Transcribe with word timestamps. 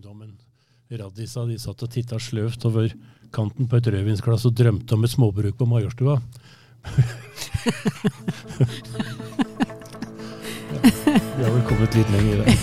ungdommen 0.00 0.32
Raddisa 0.96 1.42
de 1.44 1.58
satt 1.60 1.82
og 1.84 1.90
titta 1.92 2.16
sløvt 2.16 2.64
over 2.64 2.88
kanten 3.36 3.68
på 3.68 3.76
et 3.76 3.86
rødvinsglass 3.92 4.46
og 4.48 4.54
drømte 4.56 4.94
om 4.96 5.04
et 5.04 5.12
småbruk 5.12 5.58
på 5.58 5.66
Majorstua. 5.68 6.14
vi 11.36 11.42
har 11.44 11.52
vel 11.52 11.64
kommet 11.68 11.92
litt 11.98 12.10
lenger 12.16 12.32
i 12.32 12.36
det. 12.40 12.56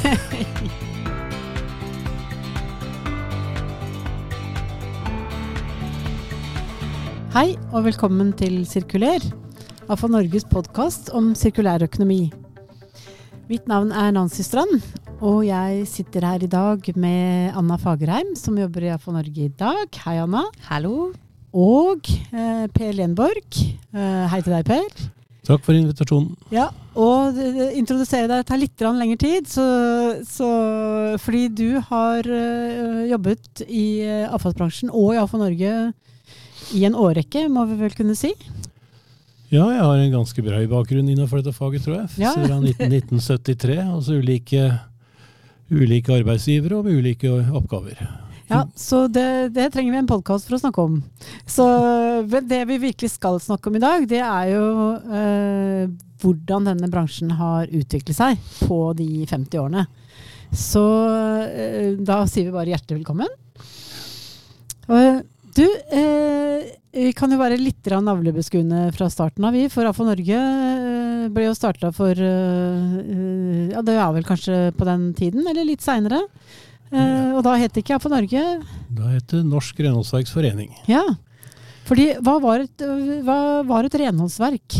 Hei 7.37 7.53
og 7.69 7.85
velkommen 7.85 8.33
til 8.41 8.65
Sirkuler, 8.65 9.21
AFA 9.85 10.09
Norges 10.09 10.49
podkast 10.49 11.13
om 11.13 11.35
sirkulær 11.37 11.85
økonomi. 11.85 12.33
Mitt 13.45 13.69
navn 13.69 13.93
er 13.93 14.09
Nancy 14.17 14.41
Strand, 14.41 14.81
og 15.17 15.43
jeg 15.47 15.85
sitter 15.89 16.25
her 16.27 16.43
i 16.45 16.49
dag 16.49 16.89
med 16.95 17.55
Anna 17.57 17.77
Fagerheim, 17.81 18.35
som 18.37 18.57
jobber 18.59 18.85
i 18.85 18.91
AFA 18.93 19.15
Norge 19.15 19.45
i 19.47 19.49
dag. 19.49 19.87
Hei, 20.05 20.17
Anna. 20.21 20.43
Hallo. 20.67 21.11
Og 21.57 22.09
eh, 22.29 22.65
Per 22.73 22.93
Lenborg. 22.93 23.61
Eh, 23.95 24.25
hei 24.29 24.41
til 24.45 24.53
deg, 24.53 24.67
Per. 24.67 25.07
Takk 25.47 25.63
for 25.63 25.77
invitasjonen. 25.77 26.35
Ja, 26.53 26.67
og 26.99 27.37
eh, 27.39 27.77
introdusere 27.79 28.27
deg 28.29 28.45
tar 28.45 28.61
litt 28.61 28.83
lengre 28.83 29.17
tid, 29.21 29.47
så, 29.49 29.65
så, 30.27 30.49
fordi 31.23 31.47
du 31.49 31.67
har 31.89 32.27
eh, 32.27 33.07
jobbet 33.13 33.63
i 33.65 33.87
eh, 34.03 34.25
avfallsbransjen 34.27 34.91
og 34.91 35.15
i 35.15 35.21
AFA 35.21 35.39
Norge 35.41 35.75
i 36.75 36.83
en 36.83 36.97
årrekke, 36.99 37.47
må 37.49 37.63
vi 37.69 37.79
vel 37.79 37.95
kunne 37.95 38.17
si? 38.17 38.33
Ja, 39.47 39.63
jeg 39.71 39.79
har 39.79 39.95
en 39.95 40.11
ganske 40.11 40.43
brei 40.43 40.65
bakgrunn 40.67 41.07
innenfor 41.07 41.39
dette 41.39 41.55
faget, 41.55 41.85
tror 41.85 42.01
jeg. 42.01 42.09
Ja. 42.19 42.33
Siden 42.35 42.67
1973. 42.67 43.77
Altså 43.79 44.17
ulike, 44.19 44.65
ulike 45.71 46.15
arbeidsgivere 46.15 46.79
og 46.79 46.87
med 46.87 47.01
ulike 47.01 47.31
oppgaver. 47.55 47.99
Ja, 48.47 48.61
så 48.79 49.07
det, 49.11 49.51
det 49.57 49.69
trenger 49.73 49.91
vi 49.91 49.99
en 49.99 50.09
podkast 50.09 50.47
for 50.47 50.55
å 50.55 50.61
snakke 50.61 50.83
om. 50.87 51.01
Så 51.43 51.65
det 52.47 52.61
vi 52.69 52.79
virkelig 52.85 53.11
skal 53.17 53.41
snakke 53.43 53.67
om 53.67 53.75
i 53.75 53.83
dag, 53.83 54.05
det 54.07 54.21
er 54.23 54.53
jo 54.53 54.67
eh, 55.11 55.89
hvordan 56.23 56.69
denne 56.69 56.91
bransjen 56.91 57.33
har 57.35 57.67
utviklet 57.67 58.15
seg 58.15 58.39
på 58.63 58.79
de 58.97 59.25
50 59.27 59.59
årene. 59.59 59.83
Så 60.55 60.85
eh, 61.43 61.97
da 61.99 62.21
sier 62.29 62.47
vi 62.47 62.55
bare 62.55 62.71
hjertelig 62.71 63.01
velkommen. 63.01 63.35
Og, 64.87 65.25
du, 65.57 65.65
eh, 65.67 66.71
vi 66.95 67.11
kan 67.17 67.33
jo 67.33 67.41
være 67.41 67.59
litt 67.59 67.91
navlebeskuende 67.91 68.87
fra 68.95 69.09
starten 69.11 69.43
av, 69.43 69.57
vi. 69.57 69.67
For 69.73 69.89
AFO 69.89 70.07
Norge 70.07 70.39
ble 71.33 71.47
jo 71.47 71.55
starta 71.57 71.91
for 71.95 72.11
eh, 72.11 72.97
eh, 73.03 73.69
Ja, 73.73 73.83
det 73.85 73.97
er 73.97 74.15
vel 74.15 74.27
kanskje 74.27 74.59
på 74.77 74.87
den 74.87 75.11
tiden, 75.17 75.45
eller 75.47 75.67
litt 75.67 75.85
seinere. 75.85 76.23
Ja. 76.87 77.35
og 77.35 77.41
da 77.43 77.57
het 77.59 77.73
det 77.75 77.81
ikke 77.83 77.97
for 77.99 78.13
Norge. 78.13 78.41
Da 78.95 79.09
het 79.11 79.25
det 79.33 79.41
Norsk 79.43 79.75
renholdsverksforening. 79.83 80.69
Ja. 80.87 81.01
Fordi 81.83 82.13
hva 82.23 82.37
var 82.39 82.63
et, 82.63 82.83
hva 83.27 83.39
var 83.67 83.83
et 83.83 83.97
renholdsverk? 83.99 84.77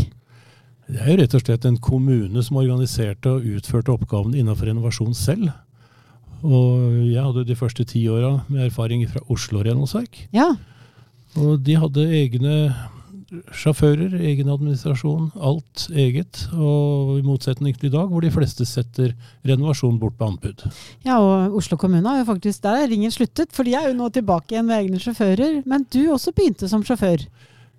Det 0.88 1.02
er 1.02 1.10
jo 1.12 1.18
rett 1.20 1.36
og 1.36 1.42
slett 1.44 1.66
en 1.68 1.76
kommune 1.84 2.42
som 2.44 2.56
organiserte 2.56 3.28
og 3.28 3.44
utførte 3.44 3.92
oppgavene 3.92 4.40
innenfor 4.40 4.70
renovasjon 4.70 5.12
selv. 5.12 5.50
Og 6.40 7.10
jeg 7.10 7.20
hadde 7.20 7.44
de 7.44 7.56
første 7.58 7.84
ti 7.88 8.06
åra 8.08 8.38
med 8.48 8.70
erfaring 8.70 9.04
fra 9.10 9.20
Oslo 9.28 9.60
renholdsverk. 9.66 10.22
Ja. 10.32 10.54
Og 11.36 11.60
de 11.60 11.76
hadde 11.76 12.06
egne 12.22 12.54
sjåfører, 13.52 14.14
egen 14.24 14.48
administrasjon, 14.48 15.26
alt 15.36 15.88
eget. 15.92 16.46
Og 16.56 17.18
i 17.18 17.24
motsetning 17.26 17.76
til 17.76 17.90
i 17.90 17.92
dag, 17.92 18.08
hvor 18.08 18.24
de 18.24 18.30
fleste 18.32 18.64
setter 18.68 19.12
renovasjon 19.46 19.98
bort 20.00 20.16
på 20.18 20.28
anbud. 20.30 20.64
ja, 21.04 21.18
og 21.20 21.56
Oslo 21.60 21.76
kommune 21.76 22.08
har 22.08 22.22
jo 22.22 22.28
faktisk 22.32 22.62
Der 22.62 22.82
er 22.84 22.88
ringen 22.88 23.10
sluttet, 23.12 23.52
for 23.52 23.64
de 23.68 23.74
er 23.74 23.88
jo 23.90 23.98
nå 23.98 24.08
tilbake 24.12 24.54
igjen 24.56 24.66
med 24.66 24.78
egne 24.84 24.98
sjåfører. 25.02 25.62
Men 25.66 25.84
du 25.92 26.06
også 26.12 26.32
begynte 26.32 26.68
som 26.68 26.82
sjåfør. 26.82 27.26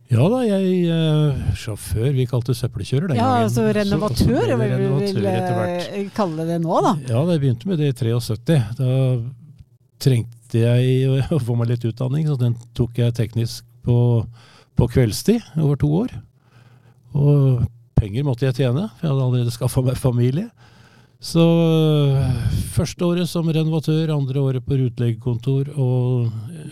Ja 0.10 0.24
da, 0.26 0.40
jeg 0.42 0.88
eh, 0.90 1.54
Sjåfør, 1.54 2.08
vi 2.18 2.24
kalte 2.26 2.50
det 2.50 2.58
søppelkjører 2.58 3.12
den 3.12 3.18
Ja, 3.20 3.28
gangen. 3.28 3.44
altså 3.46 3.62
Så- 3.62 3.68
så 3.68 3.76
renovatør, 3.78 4.46
vil 4.48 4.58
vi 4.58 4.70
renovatør 4.74 5.20
vil 5.22 6.04
eh, 6.06 6.10
kalle 6.16 6.46
det 6.48 6.62
nå, 6.64 6.80
da. 6.82 6.96
Ja, 7.14 7.26
da 7.26 7.32
jeg 7.36 7.42
begynte 7.42 7.68
med 7.70 7.78
det 7.78 7.90
i 7.90 7.98
73. 8.06 8.74
Da 8.78 8.90
trengte 10.00 10.62
jeg 10.64 11.28
å 11.30 11.40
få 11.44 11.56
meg 11.60 11.70
litt 11.74 11.86
utdanning, 11.86 12.26
så 12.26 12.38
den 12.40 12.56
tok 12.74 12.98
jeg 12.98 13.14
teknisk 13.14 13.64
på, 13.86 14.26
på 14.80 14.88
kveldstid 14.88 15.44
over 15.60 15.76
to 15.80 15.90
år. 16.06 16.16
Og 17.18 17.66
penger 18.00 18.24
måtte 18.24 18.48
jeg 18.48 18.56
tjene, 18.62 18.88
for 18.96 19.06
jeg 19.06 19.12
hadde 19.12 19.26
allerede 19.28 19.54
skaffa 19.54 19.84
meg 19.84 20.00
familie. 20.00 20.48
Så 21.20 21.44
øh, 21.44 22.28
første 22.72 23.04
året 23.06 23.28
som 23.28 23.50
renovatør, 23.52 24.14
andre 24.16 24.40
året 24.40 24.64
på 24.64 24.78
rutelegekontor, 24.80 25.74
og 25.76 26.30
øh, 26.30 26.72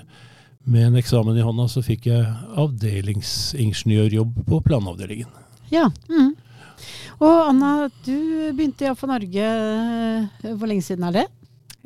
med 0.68 0.88
en 0.88 1.00
eksamen 1.00 1.36
i 1.36 1.44
hånda 1.44 1.68
så 1.72 1.84
fikk 1.84 2.08
jeg 2.08 2.24
avdelingsingeniørjobb 2.60 4.40
på 4.48 4.62
planavdelingen. 4.64 5.28
Ja. 5.72 5.90
Mm. 6.08 6.32
Og 7.18 7.36
Anna, 7.50 7.90
du 8.06 8.16
begynte 8.56 8.86
i 8.86 8.90
AFA 8.92 9.08
Norge 9.10 9.46
eh, 9.48 10.52
Hvor 10.54 10.70
lenge 10.70 10.86
siden 10.86 11.08
er 11.08 11.16
det? 11.16 11.24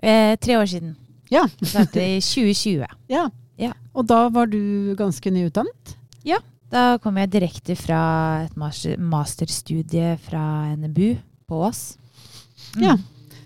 Eh, 0.04 0.34
tre 0.42 0.58
år 0.60 0.68
siden. 0.70 0.94
Ja. 1.32 1.46
Startet 1.64 2.02
i 2.04 2.20
2020. 2.20 2.86
Ja. 3.10 3.30
Ja. 3.62 3.72
Og 3.96 4.06
da 4.10 4.26
var 4.34 4.50
du 4.52 4.94
ganske 5.00 5.32
nyutdannet? 5.34 5.96
Da 6.72 6.96
kom 7.04 7.18
jeg 7.20 7.34
direkte 7.34 7.76
fra 7.76 8.02
et 8.46 8.54
master, 8.60 8.96
masterstudie 8.96 10.14
fra 10.24 10.72
NBU 10.80 11.18
på 11.50 11.64
Ås. 11.68 11.82
Mm. 12.78 12.86
Ja. 12.86 12.96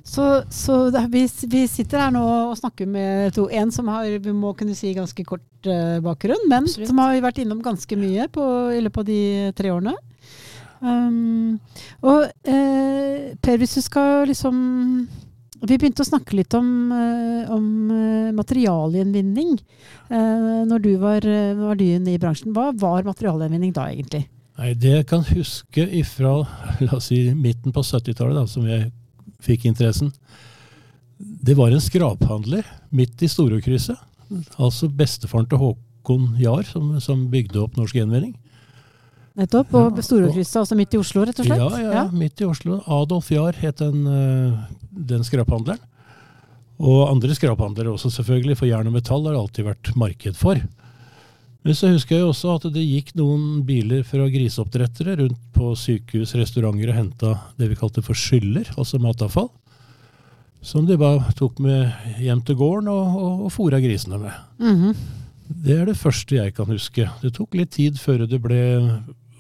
Så, 0.06 0.44
så 0.54 0.76
da, 0.94 1.08
vi, 1.10 1.24
vi 1.50 1.64
sitter 1.66 2.04
her 2.04 2.12
nå 2.14 2.22
og 2.22 2.58
snakker 2.60 2.86
med 2.86 3.34
to, 3.34 3.48
en 3.50 3.72
som 3.74 3.90
har 3.90 4.06
vi 4.22 4.34
må 4.38 4.52
kunne 4.54 4.78
si 4.78 4.94
ganske 4.94 5.26
kort 5.26 5.66
uh, 5.66 5.98
bakgrunn, 6.06 6.46
men 6.46 6.68
Absolutt. 6.70 6.92
som 6.92 7.02
har 7.02 7.18
vært 7.26 7.42
innom 7.42 7.64
ganske 7.66 7.98
mye 7.98 8.28
på, 8.30 8.44
i 8.78 8.84
løpet 8.86 9.02
av 9.02 9.10
de 9.10 9.22
tre 9.58 9.74
årene. 9.74 9.96
Um, 10.86 11.58
og 12.06 12.28
uh, 12.30 13.34
Per, 13.42 13.58
hvis 13.58 13.74
du 13.80 13.82
skal 13.82 14.28
liksom 14.30 14.56
Vi 15.64 15.78
begynte 15.80 16.04
å 16.04 16.08
snakke 16.08 16.36
litt 16.36 16.54
om, 16.58 16.68
eh, 16.92 17.52
om 17.54 17.68
eh, 17.94 18.32
materialgjenvinning 18.36 19.54
eh, 19.56 20.64
når 20.68 20.84
du 20.84 20.92
var, 21.02 21.26
var 21.58 21.80
dyen 21.80 22.08
i 22.12 22.18
bransjen. 22.22 22.54
Hva 22.56 22.72
var 22.76 23.08
materialgjenvinning 23.08 23.72
da, 23.76 23.88
egentlig? 23.94 24.26
Nei, 24.60 24.74
Det 24.74 24.92
jeg 24.98 25.08
kan 25.10 25.24
huske 25.28 25.88
ifra 26.00 26.36
la 26.84 26.98
oss 27.00 27.10
si, 27.12 27.22
midten 27.34 27.76
på 27.76 27.84
70-tallet, 27.84 28.52
som 28.52 28.68
jeg 28.70 28.92
fikk 29.46 29.68
interessen, 29.72 30.12
det 31.18 31.56
var 31.56 31.72
en 31.72 31.84
skraphandler 31.84 32.68
midt 32.92 33.22
i 33.24 33.30
Storokrysset. 33.32 34.00
Altså 34.60 34.90
bestefaren 34.92 35.48
til 35.48 35.62
Håkon 35.62 36.34
Jahr, 36.42 36.66
som, 36.68 36.96
som 37.00 37.28
bygde 37.32 37.62
opp 37.62 37.78
Norsk 37.80 37.96
Gjenvinning. 37.96 38.36
Nettopp. 39.36 39.74
Ja, 39.74 39.88
Og 39.90 40.00
Storåkrysset, 40.04 40.62
altså 40.62 40.78
midt 40.80 40.96
i 40.96 41.00
Oslo, 41.02 41.26
rett 41.28 41.40
og 41.42 41.48
slett? 41.50 41.60
Ja, 41.60 41.92
ja, 41.92 42.06
midt 42.12 42.40
i 42.40 42.48
Oslo. 42.48 42.80
Adolf 42.88 43.32
Jahr 43.34 43.58
het 43.60 43.82
den, 43.84 44.06
eh, 44.08 44.64
den 44.92 45.24
skraphandleren. 45.28 45.82
Og 46.80 47.10
andre 47.10 47.36
skraphandlere 47.36 47.92
også, 47.92 48.12
selvfølgelig, 48.12 48.58
for 48.60 48.68
jern 48.68 48.88
og 48.88 48.94
metall 48.96 49.24
har 49.26 49.36
det 49.36 49.42
alltid 49.42 49.66
vært 49.66 49.96
marked 49.96 50.36
for. 50.40 50.60
Men 51.66 51.74
så 51.74 51.90
husker 51.90 52.20
jeg 52.20 52.28
også 52.28 52.56
at 52.60 52.68
det 52.76 52.84
gikk 52.84 53.16
noen 53.18 53.64
biler 53.66 54.04
fra 54.06 54.28
griseoppdrettere 54.30 55.16
rundt 55.18 55.40
på 55.56 55.72
sykehus, 55.80 56.36
restauranter 56.38 56.92
og 56.92 56.96
henta 57.00 57.32
det 57.58 57.72
vi 57.72 57.78
kalte 57.80 58.04
for 58.06 58.14
skyller, 58.14 58.70
altså 58.78 59.00
matavfall. 59.02 59.50
Som 60.66 60.86
de 60.86 60.98
bare 60.98 61.34
tok 61.38 61.60
med 61.60 61.92
hjem 62.22 62.44
til 62.46 62.58
gården 62.60 62.88
og, 62.90 63.18
og, 63.18 63.46
og 63.48 63.54
fôra 63.54 63.82
grisene 63.82 64.20
med. 64.22 64.34
Mhm. 64.62 64.96
Det 65.46 65.76
er 65.78 65.86
det 65.86 65.98
første 65.98 66.40
jeg 66.40 66.56
kan 66.58 66.66
huske. 66.66 67.06
Det 67.22 67.34
tok 67.36 67.54
litt 67.54 67.70
tid 67.76 68.00
før 68.02 68.24
det 68.26 68.40
ble 68.42 68.62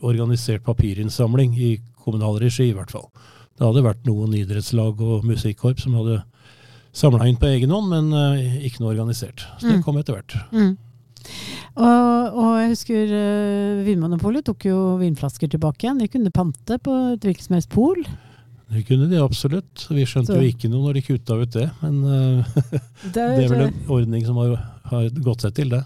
organisert 0.05 0.63
papirinnsamling, 0.67 1.55
i 1.57 1.71
kommunal 2.05 2.37
regi 2.41 2.69
i 2.69 2.75
hvert 2.77 2.91
fall. 2.93 3.09
Det 3.57 3.65
hadde 3.65 3.83
vært 3.85 4.05
noen 4.07 4.33
idrettslag 4.37 4.99
og 5.01 5.23
musikkorps 5.25 5.85
som 5.87 5.95
hadde 5.97 6.21
samla 6.95 7.25
inn 7.27 7.37
på 7.39 7.47
egen 7.51 7.71
hånd, 7.73 7.89
men 7.91 8.11
uh, 8.13 8.59
ikke 8.65 8.79
noe 8.83 8.93
organisert. 8.93 9.43
Så 9.59 9.67
det 9.69 9.79
Mm. 9.79 9.83
kom 9.83 9.97
etter 9.99 10.15
hvert. 10.19 10.35
Mm. 10.53 10.75
Og, 11.75 12.35
og 12.37 12.51
jeg 12.61 12.69
husker 12.71 13.09
uh, 13.11 13.81
Vinmonopolet 13.87 14.45
tok 14.47 14.67
jo 14.69 14.77
vinflasker 15.01 15.49
tilbake 15.51 15.87
igjen. 15.87 15.99
De 16.03 16.07
kunne 16.11 16.31
pante 16.35 16.77
på 16.85 16.93
et 17.15 17.25
hvilket 17.25 17.47
som 17.49 17.57
helst 17.57 17.71
pol. 17.73 17.99
Det 18.71 18.83
kunne 18.87 19.09
de 19.11 19.19
absolutt. 19.21 19.87
Vi 19.91 20.05
skjønte 20.07 20.33
Så- 20.33 20.39
jo 20.41 20.51
ikke 20.53 20.69
noe 20.71 20.87
når 20.87 20.97
de 20.99 21.03
kutta 21.05 21.35
ut 21.41 21.51
det, 21.53 21.67
men 21.83 21.99
eh, 22.03 22.61
det 23.13 23.25
er 23.25 23.49
vel 23.51 23.65
en 23.67 23.75
ordning 23.93 24.23
som 24.25 24.39
har, 24.41 24.55
har 24.89 25.09
gått 25.21 25.43
seg 25.45 25.53
til, 25.59 25.69
det. 25.75 25.83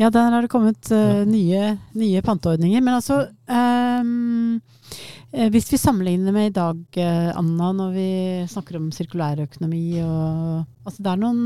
Ja, 0.00 0.10
der 0.10 0.32
har 0.32 0.44
det 0.44 0.50
kommet 0.52 0.90
uh, 0.94 1.22
nye, 1.28 1.76
nye 1.98 2.22
panteordninger. 2.24 2.80
Men 2.80 2.96
altså 2.96 3.20
eh, 3.50 5.46
Hvis 5.52 5.70
vi 5.72 5.78
sammenligner 5.80 6.34
med 6.34 6.50
i 6.50 6.54
dag, 6.56 6.80
eh, 6.98 7.30
Anna, 7.36 7.70
når 7.76 7.94
vi 7.94 8.10
snakker 8.50 8.80
om 8.80 8.90
sirkulærøkonomi 8.94 10.00
og 10.02 10.64
altså 10.88 11.04
det, 11.04 11.12
er 11.12 11.20
noen, 11.22 11.42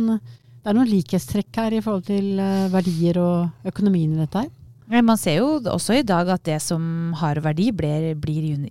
det 0.63 0.71
er 0.71 0.79
noen 0.79 0.93
likhetstrekk 0.93 1.61
her 1.61 1.77
i 1.77 1.83
forhold 1.85 2.07
til 2.09 2.41
verdier 2.73 3.21
og 3.21 3.69
økonomien 3.73 4.15
i 4.15 4.23
dette 4.23 4.47
her. 4.47 4.53
Man 5.05 5.21
ser 5.21 5.41
jo 5.41 5.59
også 5.73 5.99
i 5.99 6.07
dag 6.07 6.29
at 6.33 6.45
det 6.47 6.61
som 6.63 7.13
har 7.21 7.41
verdi, 7.45 7.71
blir, 7.77 8.13
blir 8.21 8.53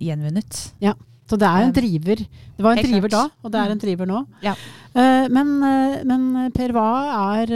gjenvunnet. 0.80 1.13
Så 1.26 1.38
det 1.40 1.48
er 1.48 1.62
en 1.64 1.70
Eh, 1.70 1.76
driver. 1.80 2.16
Det 2.16 2.62
var 2.64 2.72
en 2.72 2.76
helt 2.78 2.90
driver 2.92 3.08
klart. 3.08 3.30
da, 3.30 3.44
og 3.44 3.52
det 3.52 3.60
er 3.60 3.70
en 3.70 3.78
Mm. 3.78 3.80
driver 3.80 4.06
nå. 4.06 4.26
Ja. 4.42 4.54
Eh, 4.94 5.28
men, 5.28 5.62
eh, 5.64 6.04
men 6.04 6.52
Per, 6.52 6.68
hva 6.72 7.40
er, 7.42 7.46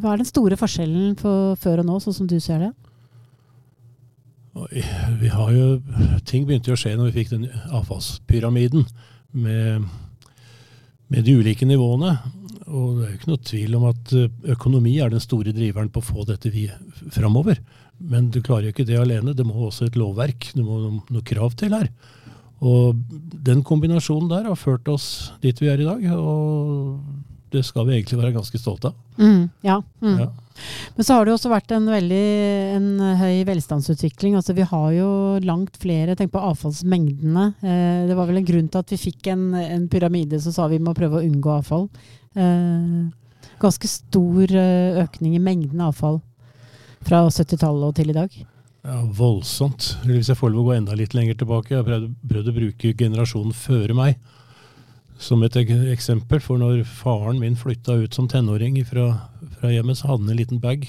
hva 0.00 0.12
er 0.12 0.16
den 0.16 0.24
store 0.24 0.56
forskjellen 0.56 1.14
på 1.14 1.56
før 1.60 1.80
og 1.80 1.86
nå, 1.86 1.98
sånn 2.00 2.14
som 2.14 2.26
du 2.26 2.38
ser 2.40 2.58
det? 2.58 2.72
Vi 5.20 5.28
har 5.30 5.52
jo, 5.54 5.66
ting 6.26 6.46
begynte 6.48 6.72
jo 6.72 6.74
å 6.74 6.80
skje 6.80 6.96
når 6.98 7.12
vi 7.12 7.20
fikk 7.22 7.30
den 7.36 7.44
avfallspyramiden 7.78 8.86
med, 9.38 9.84
med 11.12 11.24
de 11.28 11.36
ulike 11.38 11.68
nivåene. 11.68 12.16
Og 12.68 12.98
det 12.98 13.04
er 13.06 13.12
jo 13.12 13.18
ikke 13.20 13.30
noe 13.30 13.44
tvil 13.48 13.76
om 13.78 13.84
at 13.92 14.14
økonomi 14.56 14.96
er 15.00 15.12
den 15.14 15.22
store 15.22 15.54
driveren 15.56 15.92
på 15.94 16.02
å 16.02 16.08
få 16.08 16.26
dette 16.28 16.50
vi 16.52 16.66
framover. 17.14 17.60
Men 18.00 18.30
du 18.34 18.40
klarer 18.42 18.68
jo 18.68 18.74
ikke 18.74 18.86
det 18.88 18.98
alene. 18.98 19.34
Det 19.36 19.46
må 19.46 19.54
også 19.68 19.86
et 19.88 19.96
lovverk, 19.98 20.50
det 20.54 20.64
må 20.66 20.80
noe 20.98 21.22
krav 21.26 21.54
til 21.58 21.72
her. 21.76 21.88
Og 22.58 22.98
den 23.46 23.62
kombinasjonen 23.66 24.30
der 24.32 24.48
har 24.50 24.58
ført 24.58 24.88
oss 24.90 25.30
dit 25.42 25.58
vi 25.62 25.70
er 25.70 25.80
i 25.82 25.86
dag. 25.86 26.04
Og 26.18 26.98
det 27.52 27.62
skal 27.64 27.86
vi 27.88 27.96
egentlig 27.96 28.18
være 28.20 28.34
ganske 28.36 28.60
stolte 28.60 28.90
av. 28.90 28.98
ja. 29.64 29.80
Mm. 30.02 30.18
Ja. 30.20 30.28
Men 30.96 31.06
så 31.06 31.14
har 31.14 31.24
det 31.24 31.30
jo 31.30 31.36
også 31.38 31.52
vært 31.52 31.72
en 31.74 31.86
veldig 31.86 32.24
en 32.74 32.88
høy 33.20 33.44
velstandsutvikling. 33.46 34.34
Altså 34.38 34.56
vi 34.56 34.66
har 34.66 34.88
jo 34.96 35.10
langt 35.46 35.78
flere 35.80 36.16
Tenk 36.18 36.32
på 36.34 36.42
avfallsmengdene. 36.50 37.46
Eh, 37.62 38.08
det 38.10 38.16
var 38.18 38.28
vel 38.28 38.40
en 38.40 38.48
grunn 38.48 38.68
til 38.68 38.82
at 38.82 38.92
vi 38.94 39.00
fikk 39.00 39.30
en, 39.32 39.52
en 39.54 39.86
pyramide 39.90 40.40
som 40.42 40.54
sa 40.54 40.66
vi 40.70 40.82
må 40.82 40.96
prøve 40.98 41.20
å 41.20 41.24
unngå 41.24 41.54
avfall. 41.60 41.86
Eh, 42.34 43.06
ganske 43.62 43.90
stor 43.90 44.50
eh, 44.50 44.98
økning 45.04 45.38
i 45.38 45.42
mengden 45.42 45.82
avfall 45.86 46.20
fra 47.06 47.24
70-tallet 47.30 47.90
og 47.92 47.96
til 47.96 48.10
i 48.12 48.18
dag. 48.18 48.34
Ja, 48.88 49.02
voldsomt. 49.04 49.98
Hvis 50.08 50.30
jeg 50.30 50.38
får 50.38 50.54
lov 50.54 50.62
å 50.62 50.70
gå 50.70 50.76
enda 50.78 50.94
litt 50.96 51.12
lenger 51.12 51.36
tilbake. 51.36 51.74
Jeg 51.74 51.82
har 51.82 51.84
prøvd, 51.84 52.12
prøvd 52.30 52.46
å 52.48 52.54
bruke 52.56 52.92
generasjonen 52.96 53.52
før 53.52 53.92
meg 53.98 54.16
som 55.20 55.42
et 55.44 55.58
eksempel. 55.60 56.40
For 56.40 56.60
når 56.60 56.86
faren 56.88 57.42
min 57.42 57.58
flytta 57.58 57.98
ut 58.00 58.16
som 58.16 58.30
tenåring 58.32 58.78
fra, 58.88 59.10
fra 59.58 59.74
hjemmet, 59.74 60.00
så 60.00 60.08
hadde 60.08 60.24
han 60.24 60.32
en 60.32 60.40
liten 60.40 60.62
bag. 60.62 60.88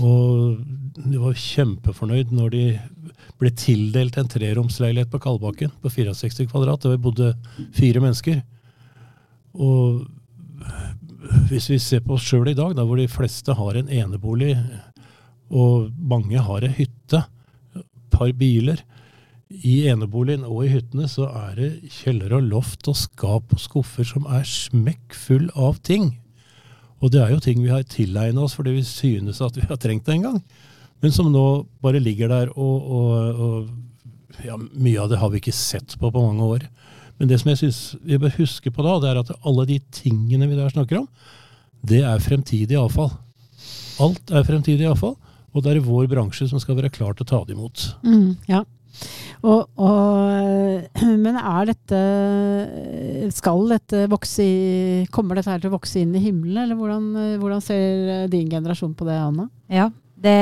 Og 0.00 0.56
de 0.96 1.20
var 1.20 1.36
kjempefornøyd 1.36 2.32
når 2.32 2.56
de 2.56 2.64
ble 3.36 3.52
tildelt 3.60 4.16
en 4.16 4.32
treromsleilighet 4.32 5.12
på 5.12 5.20
Kalbakken 5.20 5.76
på 5.82 5.92
64 5.92 6.48
kvadrat. 6.48 6.80
Der 6.80 6.96
vi 6.96 7.04
bodde 7.10 7.34
fire 7.76 8.00
mennesker. 8.00 8.40
Og 9.52 10.06
hvis 11.52 11.68
vi 11.74 11.82
ser 11.82 12.00
på 12.08 12.16
oss 12.16 12.24
sjøl 12.24 12.54
i 12.54 12.56
dag, 12.56 12.72
da 12.72 12.88
hvor 12.88 12.96
de 12.96 13.10
fleste 13.10 13.52
har 13.52 13.76
en 13.76 13.92
enebolig 13.92 14.54
og 15.50 15.90
mange 15.96 16.42
har 16.42 16.66
ei 16.66 16.74
hytte, 16.80 17.22
par 18.10 18.32
biler. 18.38 18.82
I 19.46 19.86
eneboligen 19.92 20.44
og 20.46 20.64
i 20.66 20.72
hyttene 20.72 21.06
så 21.10 21.28
er 21.30 21.58
det 21.58 21.70
kjeller 22.00 22.34
og 22.34 22.48
loft 22.50 22.88
og 22.90 22.96
skap 22.98 23.52
og 23.54 23.62
skuffer 23.62 24.06
som 24.08 24.26
er 24.26 24.46
smekkfull 24.48 25.50
av 25.54 25.78
ting. 25.86 26.16
Og 26.98 27.12
det 27.12 27.20
er 27.22 27.34
jo 27.34 27.42
ting 27.44 27.60
vi 27.62 27.70
har 27.70 27.84
tilegna 27.86 28.46
oss 28.46 28.56
fordi 28.56 28.78
vi 28.78 28.86
synes 28.86 29.42
at 29.44 29.58
vi 29.58 29.66
har 29.68 29.78
trengt 29.78 30.08
det 30.08 30.16
en 30.16 30.26
gang. 30.30 30.40
Men 31.04 31.12
som 31.12 31.28
nå 31.30 31.66
bare 31.84 32.00
ligger 32.00 32.32
der, 32.32 32.50
og, 32.56 32.90
og, 32.96 33.40
og 33.46 34.44
ja, 34.46 34.56
mye 34.56 35.02
av 35.02 35.10
det 35.12 35.20
har 35.20 35.30
vi 35.30 35.42
ikke 35.42 35.54
sett 35.54 35.94
på 36.00 36.10
på 36.10 36.24
mange 36.24 36.48
år. 36.56 36.66
Men 37.20 37.30
det 37.30 37.38
som 37.40 37.52
jeg 37.52 37.60
syns 37.60 37.80
vi 38.04 38.18
bør 38.20 38.34
huske 38.40 38.72
på 38.72 38.84
da, 38.84 38.96
det 39.00 39.12
er 39.12 39.20
at 39.22 39.34
alle 39.46 39.66
de 39.68 39.78
tingene 39.94 40.48
vi 40.48 40.58
der 40.58 40.72
snakker 40.72 41.04
om, 41.04 41.06
det 41.86 42.02
er 42.04 42.24
fremtidig 42.24 42.78
avfall. 42.80 43.12
Alt 44.02 44.32
er 44.32 44.44
fremtidig 44.48 44.88
avfall. 44.88 45.14
Og 45.56 45.64
det 45.64 45.72
er 45.72 45.84
vår 45.84 46.08
bransje 46.12 46.50
som 46.50 46.60
skal 46.60 46.76
være 46.78 46.92
klar 46.92 47.16
til 47.16 47.24
å 47.24 47.30
ta 47.30 47.44
det 47.48 47.56
imot. 47.56 47.86
Mm, 48.04 48.36
ja. 48.50 48.62
Og, 49.44 49.66
og, 49.76 50.86
men 51.24 51.36
er 51.36 51.66
dette 51.68 51.98
Skal 53.36 53.66
dette 53.68 54.06
vokse 54.08 54.40
i 54.40 55.02
Kommer 55.12 55.36
dette 55.36 55.52
her 55.52 55.60
til 55.60 55.68
å 55.68 55.74
vokse 55.74 56.00
inn 56.00 56.14
i 56.16 56.22
himmelen, 56.24 56.62
eller 56.62 56.78
hvordan, 56.78 57.36
hvordan 57.42 57.64
ser 57.64 58.26
din 58.32 58.48
generasjon 58.52 58.96
på 58.96 59.08
det, 59.08 59.18
Anna? 59.20 59.50
Ja, 59.68 59.90
det, 60.16 60.36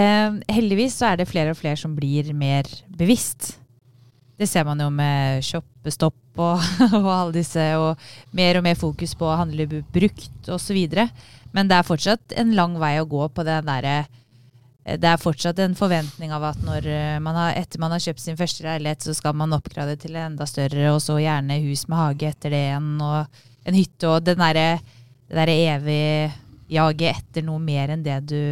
heldigvis 0.54 1.00
så 1.00 1.10
er 1.10 1.20
det 1.20 1.30
flere 1.30 1.54
og 1.54 1.58
flere 1.58 1.78
som 1.80 1.96
blir 1.96 2.30
mer 2.36 2.68
bevisst. 2.94 3.56
Det 4.38 4.46
ser 4.50 4.66
man 4.66 4.80
jo 4.82 4.88
med 4.90 5.42
shoppestopp 5.46 6.42
og, 6.42 6.62
og 7.00 7.08
alle 7.10 7.36
disse, 7.36 7.64
og 7.78 7.98
mer 8.34 8.58
og 8.58 8.66
mer 8.66 8.78
fokus 8.78 9.14
på 9.18 9.28
å 9.28 9.38
handle 9.42 9.82
brukt 9.94 10.50
osv. 10.50 10.78
Men 11.54 11.70
det 11.70 11.78
er 11.78 11.86
fortsatt 11.86 12.34
en 12.38 12.54
lang 12.58 12.78
vei 12.82 12.96
å 13.00 13.08
gå 13.08 13.28
på 13.34 13.46
den 13.46 13.66
derre 13.66 14.04
det 14.84 15.08
er 15.08 15.20
fortsatt 15.20 15.60
en 15.64 15.76
forventning 15.78 16.32
av 16.36 16.44
at 16.50 16.60
eh, 16.84 17.16
man 17.24 17.38
har, 17.38 17.54
etter 17.56 17.80
man 17.80 17.94
har 17.94 18.02
kjøpt 18.04 18.20
sin 18.20 18.36
første 18.36 18.66
leilighet, 18.66 19.06
så 19.06 19.14
skal 19.16 19.36
man 19.36 19.56
oppgradere 19.56 19.96
til 20.00 20.16
en 20.16 20.34
enda 20.34 20.46
større, 20.48 20.90
og 20.92 21.00
så 21.00 21.16
gjerne 21.22 21.62
hus 21.64 21.86
med 21.88 22.00
hage 22.02 22.28
etter 22.28 22.52
det 22.52 22.62
igjen, 22.66 22.90
og 23.00 23.40
en 23.64 23.78
hytte, 23.78 24.10
og 24.10 24.26
den 24.26 24.42
derre 24.44 24.68
der 25.34 25.50
evig 25.50 26.32
jaget 26.70 27.16
etter 27.16 27.46
noe 27.46 27.62
mer 27.62 27.94
enn 27.94 28.04
det 28.04 28.18
du, 28.28 28.42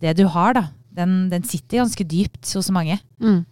det 0.00 0.14
du 0.18 0.24
har, 0.30 0.54
da. 0.54 0.64
Den, 0.98 1.26
den 1.30 1.44
sitter 1.46 1.82
ganske 1.82 2.06
dypt 2.06 2.54
hos 2.54 2.70
mange. 2.74 2.98
Mm. 3.22 3.42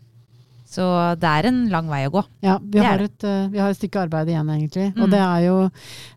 Så 0.67 0.83
det 1.23 1.29
er 1.31 1.47
en 1.47 1.61
lang 1.71 1.87
vei 1.89 2.01
å 2.09 2.11
gå. 2.11 2.23
Ja, 2.43 2.57
vi 2.59 2.81
har, 2.83 2.99
et, 3.05 3.23
eh, 3.25 3.45
vi 3.53 3.59
har 3.63 3.71
et 3.71 3.79
stykke 3.79 4.01
arbeid 4.03 4.29
igjen, 4.33 4.49
egentlig. 4.51 4.89
Og 4.97 5.07
Mm. 5.07 5.11
det 5.13 5.21
er 5.23 5.41
jo 5.47 5.57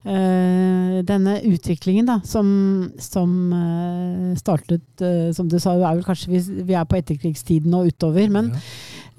øh, 0.09 1.01
denne 1.05 1.35
utviklingen 1.45 2.07
da, 2.09 2.19
som, 2.25 2.47
som 2.97 3.33
eh, 3.53 4.35
startet, 4.39 4.85
øh, 5.05 5.29
som 5.35 5.49
du 5.51 5.59
sa, 5.61 5.75
er 5.77 5.95
vel 5.99 6.03
kanskje 6.07 6.31
vi, 6.33 6.41
vi 6.71 6.73
er 6.77 6.87
på 6.89 6.97
etterkrigstiden 6.99 7.73
og 7.77 7.91
utover. 7.93 8.29
Men, 8.29 8.51
Ja. 8.53 8.59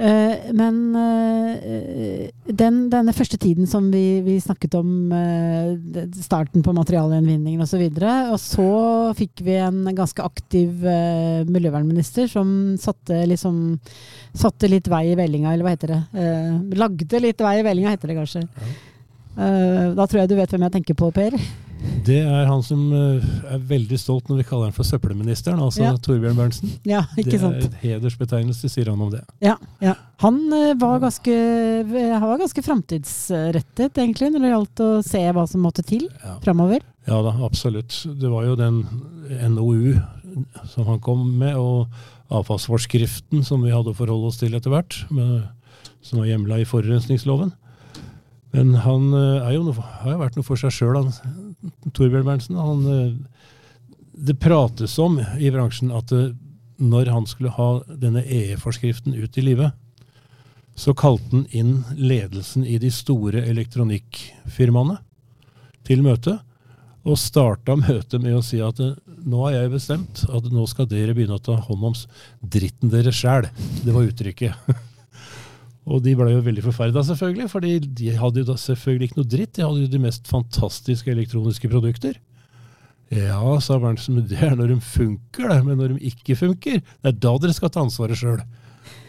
Eh, 0.01 0.51
men 0.57 0.79
eh, 0.97 2.31
den, 2.47 2.81
denne 2.93 3.15
første 3.17 3.39
tiden 3.41 3.69
som 3.71 3.87
vi, 3.93 4.21
vi 4.27 4.37
snakket 4.43 4.75
om, 4.79 4.91
eh, 5.15 6.03
starten 6.21 6.65
på 6.67 6.75
materialgjenvinningen 6.77 7.63
osv., 7.65 7.85
og, 7.87 8.01
så 8.01 8.35
og 8.35 8.41
så 8.43 8.69
fikk 9.21 9.45
vi 9.47 9.57
en 9.61 9.85
ganske 9.97 10.25
aktiv 10.25 10.85
miljøvernminister 11.51 12.29
som 12.31 12.77
satte 12.81 13.25
liksom 13.29 13.79
Satte 14.31 14.69
litt 14.71 14.87
vei 14.87 15.09
i 15.11 15.17
vellinga, 15.19 15.51
eller 15.51 15.67
hva 15.67 15.73
heter 15.75 15.91
det? 15.91 16.27
Lagde 16.79 17.19
litt 17.19 17.41
vei 17.43 17.57
i 17.59 17.65
vellinga, 17.67 17.91
heter 17.91 18.13
det 18.13 18.15
kanskje. 18.21 18.43
Da 19.35 20.07
tror 20.07 20.21
jeg 20.21 20.31
du 20.31 20.37
vet 20.39 20.55
hvem 20.55 20.69
jeg 20.69 20.75
tenker 20.77 20.99
på, 21.01 21.09
Per. 21.17 21.35
Det 22.05 22.19
er 22.23 22.47
han 22.49 22.63
som 22.65 22.81
eh, 22.93 23.25
er 23.55 23.61
veldig 23.71 23.99
stolt 24.01 24.29
når 24.31 24.41
vi 24.41 24.45
kaller 24.49 24.69
han 24.71 24.75
for 24.77 24.85
søppelministeren, 24.89 25.61
altså 25.63 25.83
Ja. 25.85 25.93
Torbjørn 25.97 26.37
Berntsen. 26.39 26.73
Ja, 26.89 27.03
ikke 27.17 27.31
det 27.35 27.41
sant. 27.43 27.57
er 27.57 27.67
et 27.69 27.79
hedersbetegnelse, 27.83 28.69
sier 28.73 28.91
han 28.93 29.01
om 29.01 29.11
det. 29.13 29.23
Ja, 29.45 29.57
ja. 29.85 29.95
Han 30.25 30.39
eh, 30.53 30.75
var 30.81 31.01
ganske, 31.03 31.33
han 31.33 32.27
var 32.29 32.41
ganske 32.43 32.65
framtidsrettet, 32.67 33.97
egentlig, 34.01 34.31
når 34.35 34.45
det 34.45 34.53
gjaldt 34.55 34.85
å 34.85 34.91
se 35.07 35.23
hva 35.37 35.47
som 35.49 35.65
måtte 35.65 35.85
til 35.87 36.09
Ja. 36.25 36.37
framover. 36.45 36.81
ja 37.09 37.23
da, 37.23 37.33
absolutt. 37.45 38.03
Det 38.21 38.29
var 38.31 38.45
jo 38.45 38.57
den 38.61 38.83
NOU 39.55 39.95
som 40.69 40.87
han 40.87 41.01
kom 41.01 41.25
med, 41.39 41.57
og 41.57 41.89
avfallsforskriften 42.31 43.43
som 43.45 43.63
vi 43.65 43.73
hadde 43.73 43.91
å 43.93 43.97
forholde 43.97 44.29
oss 44.31 44.39
til 44.39 44.55
etter 44.55 44.71
hvert, 44.71 45.01
med, 45.11 45.49
som 46.03 46.21
var 46.21 46.29
hjemla 46.31 46.61
i 46.61 46.69
forurensningsloven. 46.69 47.53
Men 48.55 48.75
han 48.85 49.13
eh, 49.15 49.53
jo 49.55 49.65
noe, 49.67 49.89
har 50.03 50.15
jo 50.15 50.21
vært 50.25 50.39
noe 50.39 50.47
for 50.47 50.59
seg 50.59 50.75
sjøl, 50.75 51.11
Torbjørn 51.95 52.27
Berntsen. 52.27 52.59
Han, 52.59 52.83
eh, 52.91 53.45
det 54.27 54.39
prates 54.43 54.97
om 55.03 55.21
i 55.21 55.53
bransjen 55.55 55.93
at 55.95 56.13
eh, 56.17 56.33
når 56.81 57.13
han 57.13 57.29
skulle 57.29 57.55
ha 57.55 57.71
denne 58.01 58.25
EE-forskriften 58.25 59.15
ut 59.15 59.39
i 59.39 59.45
livet, 59.45 59.77
så 60.75 60.95
kalte 60.97 61.29
han 61.35 61.47
inn 61.53 61.83
ledelsen 61.99 62.65
i 62.65 62.79
de 62.81 62.91
store 62.95 63.43
elektronikkfirmaene 63.51 64.97
til 65.87 66.03
møte. 66.07 66.39
Og 67.09 67.17
starta 67.21 67.77
møtet 67.81 68.21
med 68.21 68.37
å 68.37 68.45
si 68.45 68.59
at 68.65 68.81
nå 68.81 69.45
har 69.47 69.55
jeg 69.55 69.73
bestemt 69.73 70.25
at 70.29 70.49
nå 70.53 70.67
skal 70.69 70.89
dere 70.89 71.15
begynne 71.17 71.39
å 71.39 71.45
ta 71.45 71.57
hånd 71.57 71.91
om 71.91 71.97
dritten 72.41 72.93
deres 72.93 73.21
sjæl. 73.21 73.49
Det 73.85 73.95
var 73.95 74.09
uttrykket. 74.09 74.71
og 75.91 76.03
de 76.05 76.15
ble 76.17 76.31
jo 76.33 76.41
veldig 76.47 76.63
forferda, 76.65 77.03
selvfølgelig, 77.09 77.49
for 77.51 77.65
de 77.67 78.11
hadde 78.15 78.43
jo 78.45 78.49
da 78.53 78.57
selvfølgelig 78.63 79.11
ikke 79.11 79.19
noe 79.21 79.31
dritt. 79.33 79.53
De 79.59 79.65
hadde 79.67 79.85
jo 79.85 79.91
de 79.91 80.03
mest 80.07 80.29
fantastiske 80.31 81.11
elektroniske 81.11 81.71
produkter. 81.73 82.19
Ja, 83.11 83.43
sa 83.59 83.75
Berntsen, 83.83 84.15
men 84.21 84.29
det 84.31 84.39
er 84.47 84.55
når 84.55 84.71
de 84.71 84.79
funker, 84.87 85.49
det. 85.51 85.59
Men 85.67 85.81
når 85.83 85.97
de 85.97 86.11
ikke 86.13 86.37
funker, 86.39 86.79
det 86.79 87.11
er 87.11 87.17
da 87.19 87.33
dere 87.43 87.57
skal 87.57 87.73
ta 87.75 87.83
ansvaret 87.83 88.19
sjøl. 88.21 88.39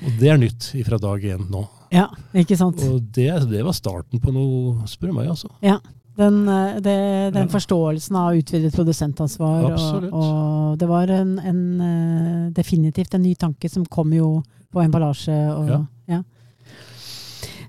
Og 0.02 0.16
det 0.18 0.32
er 0.34 0.40
nytt 0.42 0.72
fra 0.88 0.98
dag 0.98 1.22
én 1.36 1.44
nå. 1.54 1.62
Ja, 1.94 2.08
ikke 2.34 2.58
sant. 2.58 2.82
Og 2.88 3.02
det, 3.14 3.28
det 3.52 3.62
var 3.68 3.76
starten 3.78 4.22
på 4.24 4.34
noe, 4.34 4.88
spør 4.90 5.12
du 5.12 5.18
meg, 5.20 5.30
altså. 5.36 5.52
Ja. 5.62 5.78
Den, 6.18 6.42
eh, 6.50 6.80
det, 6.84 6.96
den 7.36 7.46
Ja. 7.46 7.52
forståelsen 7.54 8.18
av 8.20 8.36
utvidet 8.36 8.74
produsentansvar. 8.76 9.70
Og, 9.70 10.10
og 10.12 10.80
det 10.82 10.90
var 10.90 11.14
en, 11.14 11.38
en, 11.40 11.62
eh, 11.86 12.50
definitivt 12.58 13.14
en 13.16 13.24
ny 13.24 13.36
tanke 13.40 13.70
som 13.72 13.86
kom 13.86 14.12
jo 14.18 14.42
på 14.74 14.82
emballasje. 14.84 15.38
Og, 15.54 15.70
ja. 15.70 15.80
Ja. 16.18 16.24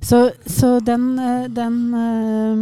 Så, 0.02 0.30
så 0.46 0.80
den, 0.82 1.18
eh, 1.18 1.48
den 1.54 1.94
eh, 1.94 2.56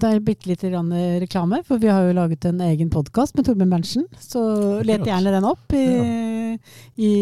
Det 0.00 0.10
er 0.10 0.20
bitte 0.24 0.48
lite 0.48 0.70
grann 0.72 0.92
reklame, 1.22 1.60
for 1.64 1.78
vi 1.80 1.88
har 1.92 2.02
jo 2.08 2.16
laget 2.16 2.44
en 2.48 2.60
egen 2.64 2.90
podkast 2.92 3.36
med 3.36 3.44
Torbjørn 3.46 3.70
Berntsen. 3.76 4.04
Så 4.20 4.40
let 4.84 5.06
gjerne 5.06 5.32
den 5.32 5.44
opp 5.48 5.72
i, 5.76 5.86
i 6.98 7.12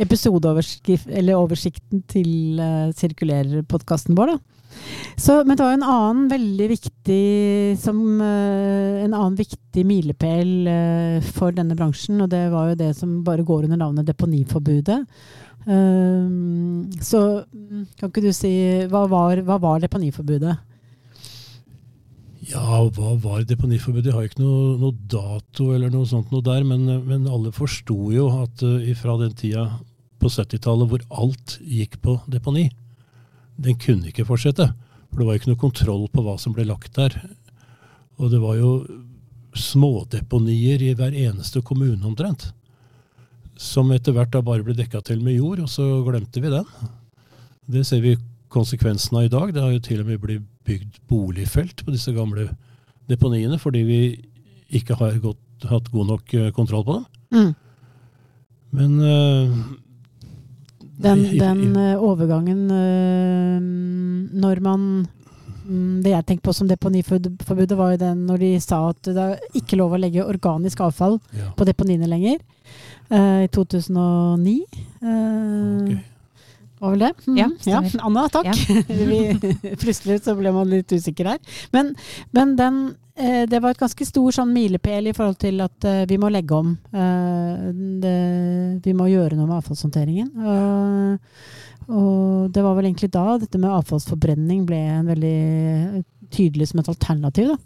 episodeoversikten 0.00 2.02
til 2.08 2.60
uh, 2.62 2.92
Sirkuler-podkasten 2.96 4.16
vår. 4.16 4.26
da. 4.32 4.38
Så, 5.18 5.42
men 5.46 5.56
det 5.56 5.64
var 5.64 5.76
en 5.76 5.86
annen 5.86 6.24
veldig 6.30 6.66
viktig 6.72 7.22
som, 7.80 7.98
uh, 8.22 9.02
En 9.04 9.12
annen 9.12 9.36
viktig 9.38 9.84
milepæl 9.86 10.50
uh, 10.66 11.30
for 11.36 11.54
denne 11.54 11.76
bransjen, 11.78 12.20
og 12.24 12.30
det 12.32 12.46
var 12.52 12.72
jo 12.72 12.80
det 12.80 12.90
som 12.98 13.20
bare 13.26 13.46
går 13.46 13.68
under 13.68 13.80
navnet 13.80 14.08
deponiforbudet. 14.08 15.02
Um, 15.62 16.90
så 16.98 17.44
kan 17.94 18.10
ikke 18.10 18.24
du 18.24 18.32
si 18.34 18.50
Hva 18.90 19.04
var, 19.06 19.38
hva 19.46 19.60
var 19.62 19.82
deponiforbudet? 19.84 20.56
Ja, 22.50 22.80
hva 22.90 23.12
var 23.22 23.44
deponiforbudet? 23.46 24.10
Jeg 24.10 24.16
har 24.16 24.26
ikke 24.26 24.42
noe, 24.42 24.74
noe, 24.80 24.96
dato 25.06 25.70
eller 25.76 25.92
noe 25.92 26.08
sånt 26.10 26.32
noe 26.34 26.42
der, 26.42 26.66
men, 26.66 26.88
men 27.06 27.30
alle 27.30 27.54
forsto 27.54 28.10
jo 28.14 28.26
at 28.42 28.64
uh, 28.66 28.90
fra 28.98 29.14
den 29.20 29.36
tida 29.38 29.68
på 30.22 30.30
70-tallet 30.30 30.90
hvor 30.90 31.04
alt 31.22 31.56
gikk 31.62 32.00
på 32.02 32.16
deponi, 32.30 32.68
den 33.56 33.78
kunne 33.80 34.10
ikke 34.10 34.26
fortsette. 34.28 34.70
For 35.10 35.20
det 35.20 35.28
var 35.28 35.38
ikke 35.38 35.52
noe 35.52 35.60
kontroll 35.60 36.06
på 36.12 36.24
hva 36.24 36.38
som 36.40 36.54
ble 36.56 36.66
lagt 36.68 36.94
der. 36.96 37.16
Og 38.20 38.32
det 38.32 38.40
var 38.42 38.56
jo 38.56 38.72
smådeponier 39.58 40.82
i 40.82 40.94
hver 40.96 41.12
eneste 41.12 41.60
kommune 41.64 42.00
omtrent. 42.08 42.50
Som 43.60 43.92
etter 43.92 44.16
hvert 44.16 44.32
da 44.32 44.40
bare 44.44 44.64
ble 44.64 44.76
dekka 44.76 45.02
til 45.04 45.20
med 45.24 45.36
jord, 45.36 45.60
og 45.60 45.68
så 45.70 45.84
glemte 46.06 46.40
vi 46.40 46.52
den. 46.52 46.68
Det 47.68 47.84
ser 47.86 48.00
vi 48.04 48.16
konsekvensen 48.52 49.18
av 49.20 49.28
i 49.28 49.32
dag. 49.32 49.52
Det 49.52 49.62
har 49.62 49.74
jo 49.74 49.84
til 49.84 50.02
og 50.02 50.08
med 50.08 50.20
blitt 50.22 50.48
bygd 50.66 51.00
boligfelt 51.10 51.84
på 51.84 51.92
disse 51.94 52.12
gamle 52.14 52.46
deponiene 53.10 53.58
fordi 53.58 53.82
vi 53.82 54.00
ikke 54.78 54.96
har 55.00 55.16
gått, 55.20 55.40
hatt 55.68 55.90
god 55.92 56.10
nok 56.12 56.34
eh, 56.38 56.52
kontroll 56.54 56.84
på 56.86 56.94
dem. 56.96 57.06
Mm. 57.34 57.50
Men 58.72 58.92
uh, 59.02 59.56
den, 61.02 61.24
den 61.38 61.64
uh, 61.76 62.02
overgangen 62.02 62.62
uh, 62.70 63.58
når 64.42 64.62
man 64.64 64.86
um, 65.66 66.00
Det 66.04 66.12
jeg 66.12 66.26
tenkte 66.28 66.46
på 66.48 66.54
som 66.56 66.70
deponiforbudet, 66.70 67.76
var 67.78 67.94
jo 67.94 68.02
den 68.04 68.24
når 68.28 68.42
de 68.42 68.52
sa 68.62 68.84
at 68.90 69.10
det 69.10 69.26
er 69.26 69.58
ikke 69.58 69.78
lov 69.80 69.94
å 69.94 70.00
legge 70.00 70.24
organisk 70.24 70.80
avfall 70.84 71.20
ja. 71.36 71.50
på 71.56 71.68
deponiene 71.68 72.10
lenger. 72.10 72.40
I 73.12 73.48
2009. 73.52 74.54
Okay. 75.02 75.98
Var 76.82 76.90
vel 76.90 76.98
det? 77.04 77.12
Mm. 77.26 77.36
Ja, 77.38 77.48
ja, 77.62 77.80
Anna, 78.02 78.24
takk. 78.28 78.46
Ja. 78.46 78.54
Vi, 79.06 79.74
plutselig 79.78 80.24
så 80.24 80.34
ble 80.34 80.50
man 80.50 80.66
litt 80.66 80.90
usikker 80.90 81.28
her. 81.30 81.38
Men, 81.70 81.92
men 82.34 82.56
den, 82.58 82.80
eh, 82.88 82.96
det 83.12 83.58
var 83.60 83.74
et 83.74 83.80
ganske 83.80 84.06
stor 84.08 84.32
sånn 84.32 84.54
milepæl 84.54 85.10
i 85.10 85.12
forhold 85.16 85.36
til 85.42 85.60
at 85.60 85.84
uh, 85.84 86.04
vi 86.08 86.16
må 86.20 86.30
legge 86.32 86.56
om. 86.56 86.70
Uh, 86.94 87.68
det, 88.00 88.14
vi 88.84 88.94
må 88.96 89.10
gjøre 89.10 89.36
noe 89.36 89.48
med 89.50 89.58
avfallshåndteringen. 89.58 90.30
og 91.92 92.48
det 92.54 92.62
var 92.64 92.78
vel 92.78 92.88
egentlig 92.88 93.10
da 93.12 93.36
dette 93.42 93.60
med 93.60 93.74
avfallsforbrenning 93.74 94.64
ble 94.64 94.80
en 94.94 95.12
veldig 95.12 96.02
tydelig 96.32 96.70
som 96.70 96.80
et 96.80 96.88
alternativ. 96.94 97.52
da. 97.52 97.58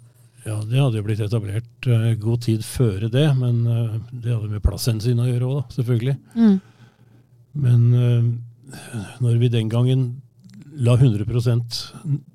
Ja, 0.46 0.60
det 0.62 0.78
hadde 0.78 1.00
jo 1.00 1.06
blitt 1.06 1.22
etablert 1.24 1.88
uh, 1.90 2.12
god 2.22 2.44
tid 2.46 2.62
før 2.62 3.08
det, 3.10 3.26
men 3.38 3.64
uh, 3.66 3.96
det 4.12 4.30
hadde 4.30 4.52
med 4.52 4.62
plasshensyn 4.62 5.18
å 5.18 5.26
gjøre 5.26 5.48
òg, 5.50 5.72
selvfølgelig. 5.74 6.14
Mm. 6.36 6.56
Men 7.64 7.80
uh, 7.94 8.28
når 9.24 9.40
vi 9.42 9.50
den 9.50 9.72
gangen 9.72 10.06
la 10.76 10.97
100% 10.97 11.78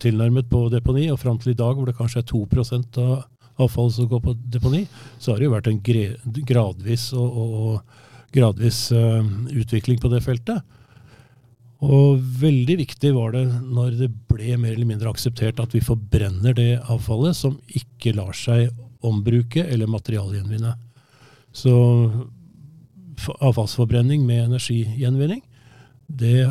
tilnærmet 0.01 0.49
på 0.49 0.65
deponi, 0.73 1.07
og 1.11 1.19
fram 1.21 1.39
til 1.41 1.53
i 1.53 1.57
dag 1.57 1.77
hvor 1.77 1.89
det 1.89 1.97
kanskje 1.97 2.23
er 2.23 2.29
2% 2.31 2.99
av 3.01 3.13
avfall 3.61 3.91
som 3.93 4.07
går 4.09 4.21
på 4.25 4.35
deponi, 4.53 4.85
så 5.19 5.31
har 5.31 5.41
det 5.41 5.49
jo 5.49 5.55
vært 5.55 5.69
en 5.69 5.81
gradvis, 6.47 7.11
og, 7.13 7.41
og 7.41 8.33
gradvis 8.33 8.87
uh, 8.95 9.21
utvikling 9.51 9.99
på 10.01 10.11
det 10.13 10.23
feltet. 10.25 10.63
Og 11.81 12.21
veldig 12.41 12.77
viktig 12.83 13.11
var 13.15 13.33
det 13.33 13.45
når 13.49 13.97
det 14.03 14.11
ble 14.29 14.53
mer 14.61 14.75
eller 14.75 14.89
mindre 14.89 15.09
akseptert 15.09 15.59
at 15.63 15.73
vi 15.73 15.81
forbrenner 15.81 16.53
det 16.57 16.75
avfallet 16.93 17.37
som 17.37 17.57
ikke 17.73 18.13
lar 18.17 18.37
seg 18.37 18.69
ombruke 19.05 19.63
eller 19.65 19.89
materialgjenvinne. 19.89 20.75
Så 21.51 21.73
avfallsforbrenning 23.41 24.21
med 24.25 24.45
energigjenvinning 24.45 25.41
det 26.19 26.47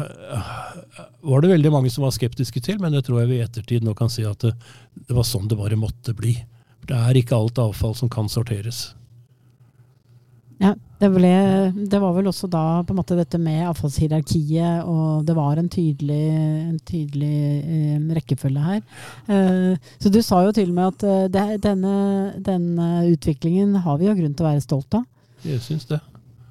var 1.21 1.43
det 1.43 1.53
veldig 1.53 1.73
mange 1.75 1.91
som 1.93 2.07
var 2.07 2.15
skeptiske 2.15 2.63
til, 2.65 2.79
men 2.83 2.95
det 2.95 3.05
tror 3.07 3.23
jeg 3.23 3.31
vi 3.31 3.41
i 3.41 3.45
ettertid 3.45 3.85
nå 3.87 3.95
kan 3.99 4.13
si 4.13 4.25
at 4.27 4.41
det, 4.47 4.55
det 5.09 5.17
var 5.17 5.27
sånn 5.29 5.51
det 5.51 5.59
bare 5.61 5.79
måtte 5.81 6.15
bli. 6.17 6.37
Det 6.89 6.97
er 6.97 7.19
ikke 7.21 7.37
alt 7.37 7.61
avfall 7.61 7.95
som 7.99 8.11
kan 8.13 8.31
sorteres. 8.31 8.91
Ja, 10.61 10.75
det, 11.01 11.09
ble, 11.15 11.31
det, 11.73 11.99
var 12.03 12.13
vel 12.13 12.27
også 12.29 12.49
da 12.53 12.83
på 12.85 12.93
en 12.93 12.99
måte 12.99 13.17
dette 13.17 13.39
med 13.41 13.63
avfallshierarkiet, 13.71 14.83
og 14.85 15.23
det 15.25 15.37
var 15.39 15.57
en 15.57 15.71
tydelig, 15.73 16.25
en 16.67 16.77
tydelig 16.85 17.39
eh, 17.63 17.95
rekkefølge 18.19 18.65
her. 18.67 18.83
Eh, 19.33 19.95
så 19.97 20.13
du 20.13 20.21
sa 20.21 20.43
jo 20.45 20.53
til 20.57 20.69
og 20.69 20.77
med 20.77 20.91
at 20.91 21.07
eh, 21.09 21.31
det, 21.33 21.47
denne, 21.65 21.95
denne, 22.45 22.91
utviklingen 23.09 23.79
har 23.87 23.97
vi 24.03 24.11
jo 24.11 24.19
grunn 24.19 24.37
til 24.37 24.45
å 24.45 24.51
være 24.51 24.67
stolt 24.67 25.01
av. 25.01 25.09
Jeg 25.49 25.65
syns 25.65 25.89
det. 25.89 26.03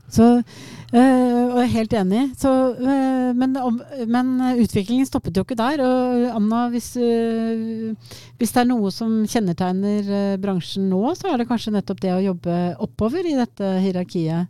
Så, 0.10 0.28
øh, 0.40 1.46
og 1.54 1.58
jeg 1.60 1.66
er 1.68 1.74
helt 1.76 1.94
enig. 1.94 2.24
Så, 2.38 2.52
øh, 2.74 3.30
men, 3.38 3.56
om, 3.62 3.80
men, 4.08 4.34
utviklingen 4.62 5.06
stoppet 5.06 5.38
jo 5.38 5.46
ikke 5.46 5.58
der. 5.60 5.84
Og 5.86 6.26
Anna, 6.36 6.66
hvis, 6.74 6.92
øh, 6.98 7.96
hvis, 8.38 8.52
det 8.56 8.64
er 8.64 8.70
noe 8.72 8.92
som 8.94 9.22
kjennetegner 9.30 10.38
bransjen 10.42 10.90
nå, 10.90 11.04
så 11.18 11.32
er 11.32 11.42
det 11.42 11.50
kanskje 11.50 11.76
nettopp 11.78 12.02
det 12.04 12.14
å 12.16 12.24
jobbe 12.32 12.60
oppover 12.82 13.30
i 13.30 13.38
dette 13.38 13.74
hierarkiet. 13.84 14.50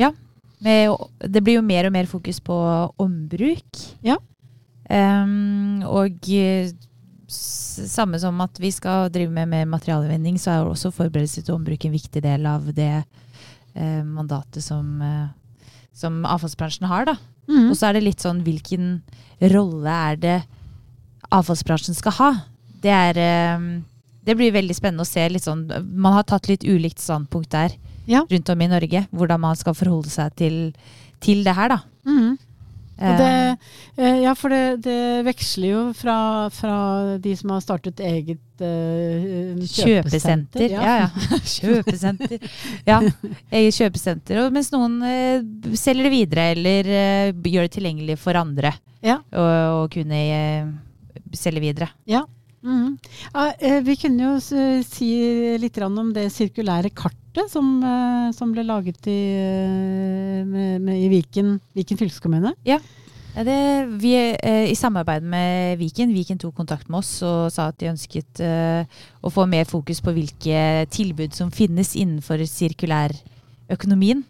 Ja. 0.00 0.14
Det 0.60 1.40
blir 1.40 1.56
jo 1.56 1.64
mer 1.64 1.88
og 1.88 1.94
mer 1.94 2.08
fokus 2.08 2.40
på 2.44 2.56
ombruk. 3.00 3.86
Ja. 4.04 4.18
Um, 4.90 5.80
og 5.86 6.26
samme 7.30 8.18
som 8.18 8.40
at 8.42 8.58
vi 8.60 8.72
skal 8.74 9.10
drive 9.12 9.30
med 9.32 9.48
mer 9.48 9.68
materialgjenvinning, 9.70 10.38
så 10.38 10.52
er 10.52 10.68
også 10.68 10.92
forberedelse 10.94 11.44
til 11.46 11.54
ombruk 11.54 11.84
en 11.86 11.94
viktig 11.94 12.22
del 12.24 12.46
av 12.50 12.66
det 12.74 13.04
eh, 13.80 14.00
mandatet 14.04 14.64
som, 14.64 15.00
eh, 15.02 15.28
som, 15.96 16.22
avfallsbransjen 16.28 16.88
har. 16.90 17.08
da. 17.08 17.16
Mm. 17.48 17.70
Og 17.70 17.76
så 17.76 17.88
er 17.88 17.98
det 17.98 18.06
litt 18.06 18.22
sånn 18.22 18.44
hvilken 18.46 19.00
rolle 19.50 19.94
er 20.12 20.20
det 20.20 20.38
avfallsbransjen 21.34 21.96
skal 21.98 22.16
ha? 22.18 22.32
Det 22.80 22.92
er 22.92 23.18
eh, 23.20 23.70
Det 24.24 24.36
blir 24.36 24.52
veldig 24.52 24.76
spennende 24.76 25.04
å 25.04 25.08
se 25.08 25.22
litt 25.28 25.44
sånn 25.44 25.64
Man 25.96 26.12
har 26.12 26.26
tatt 26.28 26.46
litt 26.48 26.64
ulikt 26.64 27.00
standpunkt 27.00 27.50
der 27.50 27.72
ja. 28.06 28.22
rundt 28.28 28.52
om 28.52 28.62
i 28.62 28.70
Norge. 28.70 29.06
Hvordan 29.10 29.40
man 29.40 29.58
skal 29.58 29.76
forholde 29.78 30.10
seg 30.12 30.34
til, 30.38 30.56
til 31.22 31.44
det 31.46 31.54
her, 31.56 31.76
da. 31.76 31.80
Mm. 32.06 32.38
Det, 33.00 33.56
eh, 33.96 34.18
ja, 34.26 34.34
for 34.36 34.52
det, 34.52 34.82
det, 34.84 35.24
veksler 35.24 35.70
jo 35.70 35.82
fra, 35.96 36.16
fra, 36.52 36.74
de 37.22 37.32
som 37.38 37.54
har 37.54 37.62
startet 37.64 38.02
eget 38.04 38.60
uh, 38.60 39.56
kjøpesenter. 39.64 40.66
kjøpesenter. 40.68 40.74
Ja, 40.74 40.96
ja. 41.06 41.38
kjøpesenter. 41.56 42.50
Ja, 42.88 42.98
eget 43.48 43.78
kjøpesenter. 43.78 44.42
Og 44.44 44.52
mens 44.52 44.68
noen 44.74 44.98
uh, 45.00 45.72
selger 45.78 46.10
det 46.10 46.12
videre 46.12 46.50
eller 46.52 46.92
uh, 46.92 47.48
gjør 47.48 47.70
det 47.70 47.74
tilgjengelig 47.78 48.18
for 48.20 48.36
andre 48.36 48.74
ja. 49.00 49.16
å 49.32 49.86
kunne 49.92 50.20
selge 51.32 51.64
videre. 51.64 51.88
Ja. 52.10 52.26
Mm. 52.60 52.98
Ja, 53.32 53.46
vi 53.80 53.94
kunne 53.96 54.34
jo 54.34 54.82
si 54.84 55.08
litt 55.56 55.78
om 55.80 56.12
det 56.12 56.26
sirkulære 56.34 56.92
kartet 56.92 57.19
som, 57.50 57.68
som 58.34 58.54
ble 58.54 58.64
laget 58.66 59.06
i, 59.10 59.20
med, 60.46 60.80
med, 60.82 60.96
i 60.96 61.10
Viken, 61.12 61.58
Viken 61.76 62.00
fylkeskommune. 62.00 62.54
Ja. 62.66 62.80
Det, 63.30 63.86
vi, 64.02 64.16
I 64.42 64.74
samarbeid 64.74 65.22
med 65.22 65.78
Viken, 65.78 66.10
Viken 66.16 66.40
tok 66.42 66.56
kontakt 66.58 66.88
med 66.90 66.98
oss 66.98 67.12
og 67.22 67.52
sa 67.54 67.68
at 67.70 67.78
de 67.78 67.92
ønsket 67.92 68.42
å 68.42 69.30
få 69.30 69.46
mer 69.46 69.70
fokus 69.70 70.02
på 70.02 70.16
hvilke 70.16 70.88
tilbud 70.90 71.38
som 71.38 71.54
finnes 71.54 71.94
innenfor 71.94 72.42
sirkulærøkonomien. 72.42 74.26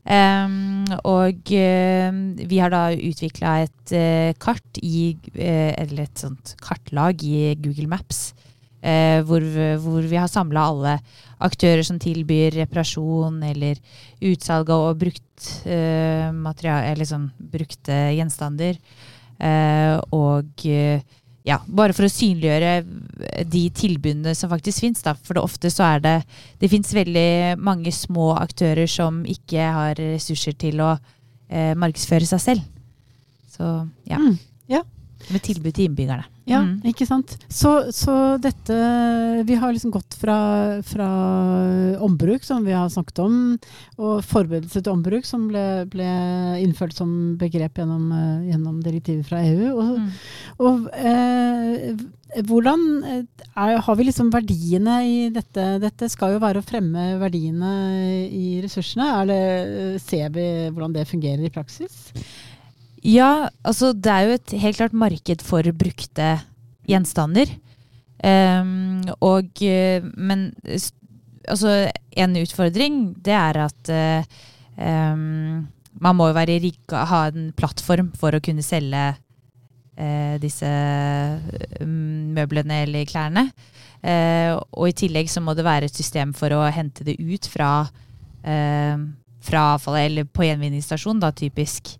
Um, 0.00 0.88
og 1.04 1.50
uh, 1.52 2.08
vi 2.48 2.58
har 2.58 2.72
da 2.72 2.86
utvikla 2.96 3.58
et 3.66 3.92
uh, 3.92 4.32
kart 4.40 4.78
i 4.80 5.12
uh, 5.36 5.76
Eller 5.76 6.06
et 6.06 6.22
sånt 6.22 6.54
kartlag 6.64 7.20
i 7.20 7.52
Google 7.60 7.90
Maps. 7.90 8.30
Hvor, 8.80 9.44
hvor, 9.82 10.00
vi 10.08 10.16
har 10.16 10.28
samla 10.32 10.62
alle 10.70 10.94
aktører 11.44 11.82
som 11.84 11.98
tilbyr 12.00 12.54
reparasjon 12.62 13.42
eller 13.44 13.76
utsalg 14.24 14.70
av 14.72 14.94
brukt 14.96 15.50
eh, 15.68 16.30
sånn 17.04 17.26
brukte 17.36 17.98
gjenstander. 18.16 18.80
og 20.16 20.64
ja, 21.46 21.56
bare 21.66 21.94
for 21.96 22.04
å 22.04 22.12
synliggjøre 22.12 23.44
de 23.48 23.62
tilbudene 23.72 24.34
som 24.36 24.50
faktisk 24.52 24.84
fins. 24.84 25.02
For 25.24 25.36
det 25.36 25.44
ofte 25.44 25.70
så 25.72 25.86
er 25.86 26.04
det 26.04 26.16
Det 26.60 26.68
fins 26.68 26.92
veldig 26.94 27.56
mange 27.58 27.92
små 27.92 28.34
aktører 28.36 28.86
som 28.86 29.24
ikke 29.24 29.70
har 29.76 29.94
ressurser 29.96 30.52
til 30.52 30.82
å 30.84 30.92
eh, 31.48 31.72
markedsføre 31.74 32.28
seg 32.28 32.44
selv. 32.44 32.66
Så 33.50 33.64
ja. 34.04 34.20
Mm, 34.20 34.36
ja. 34.68 34.84
Med 35.30 35.42
tilbud 35.42 35.72
til 35.72 35.88
innbyggerne. 35.88 36.28
Ja, 36.48 36.62
Mm. 36.64 36.80
ikke 36.84 37.06
sant. 37.06 37.36
Så, 37.48 37.92
så 37.92 38.38
dette 38.40 38.76
Vi 39.46 39.54
har 39.54 39.72
liksom 39.72 39.92
gått 39.92 40.14
fra, 40.18 40.80
fra 40.82 41.08
ombruk, 42.00 42.42
som 42.44 42.64
vi 42.64 42.72
har 42.72 42.88
snakket 42.90 43.18
om, 43.22 43.36
og 43.98 44.22
forberedelse 44.26 44.82
til 44.82 44.92
ombruk, 44.92 45.24
som 45.28 45.48
ble, 45.50 45.84
ble 45.92 46.08
innført 46.62 46.94
som 46.96 47.36
begrep 47.40 47.78
gjennom, 47.80 48.10
eh, 48.12 48.48
gjennom 48.50 48.80
direktivet 48.82 49.26
fra 49.28 49.42
EU. 49.44 49.76
Og, 49.76 49.92
Mm. 50.00 50.10
og 50.60 50.88
eh, 50.94 51.94
hvordan 52.46 52.82
eh, 53.04 53.22
er, 53.56 53.78
har 53.82 53.96
vi 53.98 54.04
liksom 54.08 54.30
verdiene 54.32 54.98
i 55.06 55.30
dette? 55.34 55.78
Dette 55.82 56.08
skal 56.10 56.34
jo 56.36 56.42
være 56.42 56.60
å 56.62 56.66
fremme 56.66 57.18
verdiene 57.20 57.72
i 58.30 58.60
ressursene. 58.62 59.08
Er 59.22 59.26
det, 59.30 60.02
ser 60.02 60.28
vi 60.30 60.46
hvordan 60.70 60.94
det 60.94 61.06
fungerer 61.10 61.44
i 61.46 61.50
praksis? 61.54 62.12
Ja, 63.06 63.48
altså 63.64 63.94
det 63.96 64.12
er 64.12 64.26
jo 64.26 64.36
et 64.36 64.54
helt 64.60 64.76
klart 64.76 64.96
marked 64.96 65.44
for 65.46 65.64
brukte 65.72 66.34
gjenstander. 66.88 67.48
Um, 68.20 69.00
og 69.24 69.62
eh, 69.64 70.04
Men 70.14 70.50
altså 71.48 71.88
en 72.12 72.36
utfordring, 72.36 73.14
det 73.16 73.32
er 73.32 73.56
at 73.64 73.88
uh, 73.88 74.40
um, 74.76 75.64
man 76.00 76.16
må 76.16 76.28
jo 76.28 76.36
være 76.36 76.58
rigga, 76.60 77.06
ha 77.08 77.22
en 77.30 77.50
plattform 77.56 78.12
for 78.20 78.36
å 78.36 78.42
kunne 78.44 78.64
selge 78.64 79.06
uh, 79.14 80.36
disse 80.42 80.68
møblene 81.80 82.82
eller 82.84 83.08
klærne. 83.08 83.48
Uh, 84.04 84.60
og 84.76 84.90
i 84.90 84.96
tillegg 84.96 85.32
så 85.32 85.42
må 85.44 85.56
det 85.56 85.64
være 85.66 85.88
et 85.88 85.96
system 85.96 86.36
for 86.36 86.52
å 86.56 86.66
hente 86.72 87.04
det 87.08 87.16
ut 87.20 87.48
fra, 87.48 87.72
uh, 88.44 89.02
fra 89.48 89.66
avfallet, 89.74 90.10
eller 90.10 90.28
på 90.28 90.44
gjenvinningsstasjon, 90.44 91.24
da 91.24 91.32
typisk. 91.32 91.96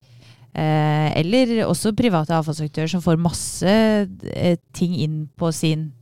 Eh, 0.50 1.08
eller 1.20 1.60
også 1.68 1.94
private 1.94 2.34
avfallsaktører 2.34 2.90
som 2.90 3.02
får 3.04 3.20
masse 3.22 3.74
eh, 4.34 4.56
ting 4.74 4.96
inn 4.98 5.22
på 5.38 5.52
sin 5.54 5.92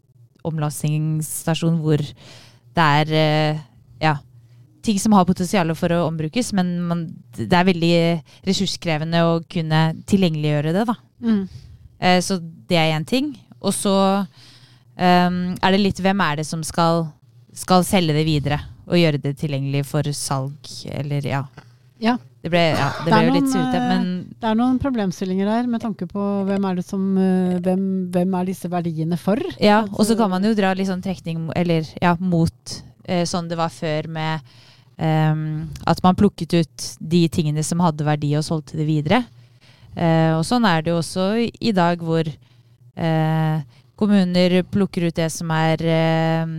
omlastingsstasjon 0.49 1.83
hvor 1.83 2.01
det 2.01 2.87
er 3.03 3.13
eh, 3.19 3.61
ja, 4.01 4.15
ting 4.89 5.01
som 5.01 5.13
har 5.17 5.27
potensial 5.29 5.73
for 5.77 5.93
å 5.93 6.07
ombrukes, 6.07 6.53
men 6.57 6.71
man, 6.89 7.05
det 7.37 7.53
er 7.53 7.69
veldig 7.69 7.95
ressurskrevende 8.49 9.25
å 9.27 9.39
kunne 9.51 9.83
tilgjengeliggjøre 10.09 10.75
det. 10.77 10.87
da. 10.89 10.97
Mm. 11.25 11.43
Eh, 11.99 12.21
så 12.25 12.39
det 12.41 12.79
er 12.79 12.95
én 12.97 13.07
ting. 13.09 13.35
Og 13.59 13.75
så 13.75 13.95
ehm, 14.97 15.59
er 15.59 15.75
det 15.75 15.83
litt 15.83 16.01
hvem 16.03 16.23
er 16.25 16.41
det 16.41 16.47
som 16.49 16.63
skal, 16.67 17.09
skal 17.53 17.85
selge 17.87 18.15
det 18.17 18.25
videre 18.29 18.61
og 18.89 18.97
gjøre 18.97 19.21
det 19.21 19.35
tilgjengelig 19.41 19.85
for 19.91 20.07
salg, 20.17 20.71
eller 20.89 21.27
ja. 21.27 21.43
Ja. 22.01 22.17
Det 22.39 22.53
ble, 22.53 22.61
ja, 22.71 22.93
det 23.03 23.11
Det 23.11 23.17
er 23.17 23.25
jo 23.27 23.35
litt 23.35 23.49
noen, 23.51 23.73
eh, 23.75 23.87
men 23.89 24.05
Det 24.39 24.47
er 24.47 24.59
noen 24.59 24.77
problemstillinger 24.79 25.49
der 25.51 25.71
med 25.71 25.83
tanke 25.83 26.07
på 26.07 26.27
hvem 26.47 26.69
er 26.69 26.79
det 26.79 26.85
som 26.87 27.03
eh, 27.19 27.57
hvem, 27.65 27.83
hvem 28.15 28.37
er 28.39 28.47
disse 28.47 28.71
verdiene 28.71 29.19
for? 29.19 29.43
Ja, 29.59 29.81
og 29.91 30.07
så 30.07 30.15
kan 30.19 30.31
man 30.31 30.47
jo 30.47 30.55
dra 30.55 30.71
litt 30.79 30.91
sånn 30.91 31.03
trekning 31.03 31.49
eller, 31.59 31.89
ja, 32.03 32.15
mot 32.21 32.79
eh, 33.09 33.25
sånn 33.27 33.51
det 33.51 33.59
var 33.59 33.75
før 33.75 34.07
med 34.15 34.55
ehm, 35.03 35.67
at 35.91 36.03
man 36.05 36.19
plukket 36.19 36.55
ut 36.61 36.87
de 37.01 37.25
tingene 37.33 37.65
som 37.67 37.83
hadde 37.83 38.07
verdi 38.07 38.31
og 38.39 38.47
solgte 38.47 38.79
det 38.79 38.87
videre. 38.87 39.25
Eh, 39.99 40.37
og 40.37 40.45
sånn 40.47 40.67
er 40.69 40.85
det 40.85 40.93
jo 40.93 41.01
også 41.01 41.31
i 41.43 41.75
dag 41.75 42.03
hvor 42.07 42.29
eh, 42.29 43.57
kommuner 43.99 44.61
plukker 44.71 45.09
ut 45.09 45.19
det 45.19 45.27
som 45.35 45.51
er 45.55 45.83
eh, 45.83 46.55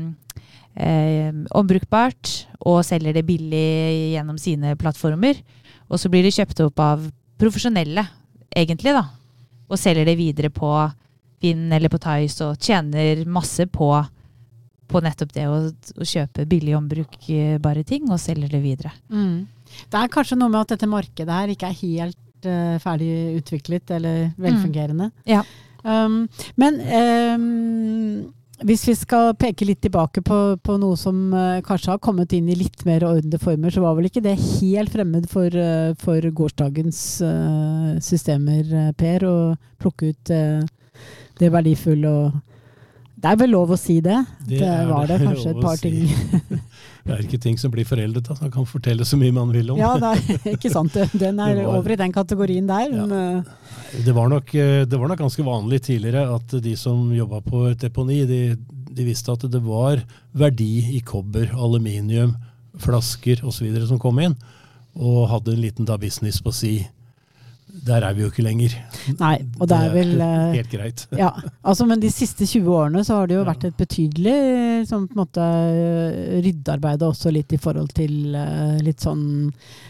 eh, 0.75 1.31
ombrukbart 1.55 2.33
og 2.67 2.81
selger 2.87 3.15
det 3.15 3.23
billig 3.27 4.15
gjennom 4.17 4.39
sine 4.41 4.75
plattformer. 4.79 5.39
Og 5.89 5.99
så 6.01 6.11
blir 6.11 6.25
det 6.25 6.35
kjøpt 6.35 6.61
opp 6.65 6.81
av 6.83 7.05
profesjonelle, 7.39 8.05
egentlig, 8.55 8.93
da. 8.95 9.05
Og 9.69 9.79
selger 9.79 10.07
det 10.09 10.17
videre 10.19 10.51
på 10.53 10.71
Finn 11.39 11.69
eller 11.71 11.91
på 11.91 11.99
Tice 12.03 12.49
og 12.49 12.59
tjener 12.59 13.21
masse 13.29 13.63
på, 13.71 13.89
på 14.89 15.01
nettopp 15.05 15.31
det 15.35 15.45
å, 15.47 15.59
å 15.69 16.07
kjøpe 16.07 16.47
billig 16.49 16.75
ombrukbare 16.77 17.85
ting 17.87 18.09
og 18.09 18.19
selger 18.21 18.51
det 18.51 18.59
videre. 18.63 18.91
Mm. 19.07 19.47
Det 19.89 20.01
er 20.01 20.11
kanskje 20.11 20.39
noe 20.39 20.51
med 20.51 20.65
at 20.65 20.73
dette 20.75 20.89
markedet 20.89 21.37
her 21.37 21.53
ikke 21.53 21.69
er 21.69 21.79
helt 21.79 22.49
uh, 22.49 22.75
ferdig 22.83 23.39
utviklet 23.39 23.95
eller 23.95 24.33
velfungerende. 24.41 25.11
Ja. 25.29 25.45
Um, 25.85 26.25
men 26.59 26.81
um, 27.39 28.33
hvis 28.67 28.83
vi 28.89 28.95
skal 28.97 29.33
peke 29.39 29.67
litt 29.67 29.81
tilbake 29.83 30.23
på, 30.25 30.37
på 30.63 30.75
noe 30.81 30.97
som 30.99 31.31
uh, 31.31 31.61
kanskje 31.65 31.93
har 31.93 32.01
kommet 32.03 32.33
inn 32.35 32.49
i 32.51 32.57
litt 32.59 32.83
mer 32.87 33.05
ordnede 33.07 33.39
former, 33.41 33.71
så 33.71 33.83
var 33.83 33.95
vel 33.97 34.09
ikke 34.09 34.23
det 34.25 34.35
helt 34.35 34.91
fremmed 34.93 35.29
for, 35.31 35.53
uh, 35.53 35.95
for 35.99 36.29
gårsdagens 36.41 36.99
uh, 37.23 37.95
systemer, 38.03 38.91
Per, 38.99 39.25
å 39.25 39.37
plukke 39.79 40.11
ut 40.11 40.31
det 41.39 41.49
verdifulle 41.53 42.09
og 42.11 42.39
Det 43.19 43.27
er 43.31 43.39
vel 43.39 43.51
lov 43.51 43.71
å 43.75 43.77
si 43.79 43.97
det? 44.03 44.17
Det, 44.47 44.59
det 44.61 44.75
var 44.87 45.07
det 45.07 45.19
kanskje 45.27 45.53
et 45.53 45.63
par 45.63 45.79
si. 45.79 45.89
ting. 45.91 46.59
Det 47.09 47.17
er 47.17 47.25
ikke 47.27 47.39
ting 47.41 47.57
som 47.59 47.71
blir 47.73 47.87
foreldet. 47.87 48.23
Da. 48.27 48.35
Man 48.41 48.51
kan 48.53 48.65
fortelle 48.69 49.05
så 49.07 49.17
mye 49.19 49.33
man 49.35 49.51
vil 49.53 49.71
om. 49.73 49.79
Ja, 49.81 49.95
er, 49.97 50.21
ikke 50.53 50.71
sant. 50.73 50.93
Den 51.23 51.39
er 51.43 51.55
var- 51.63 51.79
over 51.79 51.91
i 51.95 51.97
den 51.99 52.13
kategorien 52.15 52.67
der. 52.69 52.89
Ja. 52.93 53.05
Men, 53.05 53.15
eh, 53.39 54.03
Det 54.05 54.13
var, 54.15 54.29
nok, 54.29 54.53
eh, 54.55 54.85
det 54.85 54.99
var 54.99 55.07
nok 55.11 55.19
ganske 55.23 55.43
vanlig 55.45 55.81
tidligere 55.89 56.27
at 56.35 56.55
de 56.63 56.75
som 56.77 57.09
jobba 57.15 57.41
på 57.45 57.65
et 57.71 57.79
deponi, 57.81 58.21
de, 58.29 58.41
de 58.93 59.05
visste 59.07 59.33
at 59.33 59.47
det 59.49 59.61
var 59.65 60.03
verdi 60.33 60.95
i 60.95 61.01
kobber, 61.01 61.49
aluminium, 61.57 62.35
flasker 62.79 63.41
osv. 63.45 63.67
som 63.87 63.99
kom 63.99 64.19
inn, 64.23 64.35
og 64.95 65.27
hadde 65.31 65.53
en 65.55 65.61
liten 65.63 65.85
da 65.85 65.97
business 65.97 66.41
på 66.41 66.53
si. 66.53 66.73
Der 67.85 68.03
er 68.03 68.13
vi 68.13 68.21
jo 68.25 68.29
ikke 68.31 68.43
lenger. 68.45 68.73
nei, 69.19 69.35
og 69.59 69.67
det 69.71 69.77
er 69.77 69.93
vel 69.93 70.11
eh, 70.21 70.53
helt 70.57 70.71
greit. 70.71 71.03
ja, 71.17 71.29
altså, 71.63 71.87
Men 71.87 71.99
de 72.03 72.09
siste 72.13 72.45
20 72.45 72.67
årene 72.75 73.03
så 73.07 73.19
har 73.19 73.27
det 73.29 73.37
jo 73.37 73.45
vært 73.47 73.63
et 73.69 73.77
betydelig 73.79 74.35
sånn, 74.89 75.07
på 75.09 75.15
en 75.17 75.21
måte, 75.23 75.45
eh, 75.45 76.39
ryddearbeid 76.45 77.05
også 77.07 77.31
litt 77.33 77.53
i 77.55 77.61
forhold 77.61 77.93
til 77.97 78.35
eh, 78.35 78.77
litt 78.85 78.99
sånn 79.05 79.23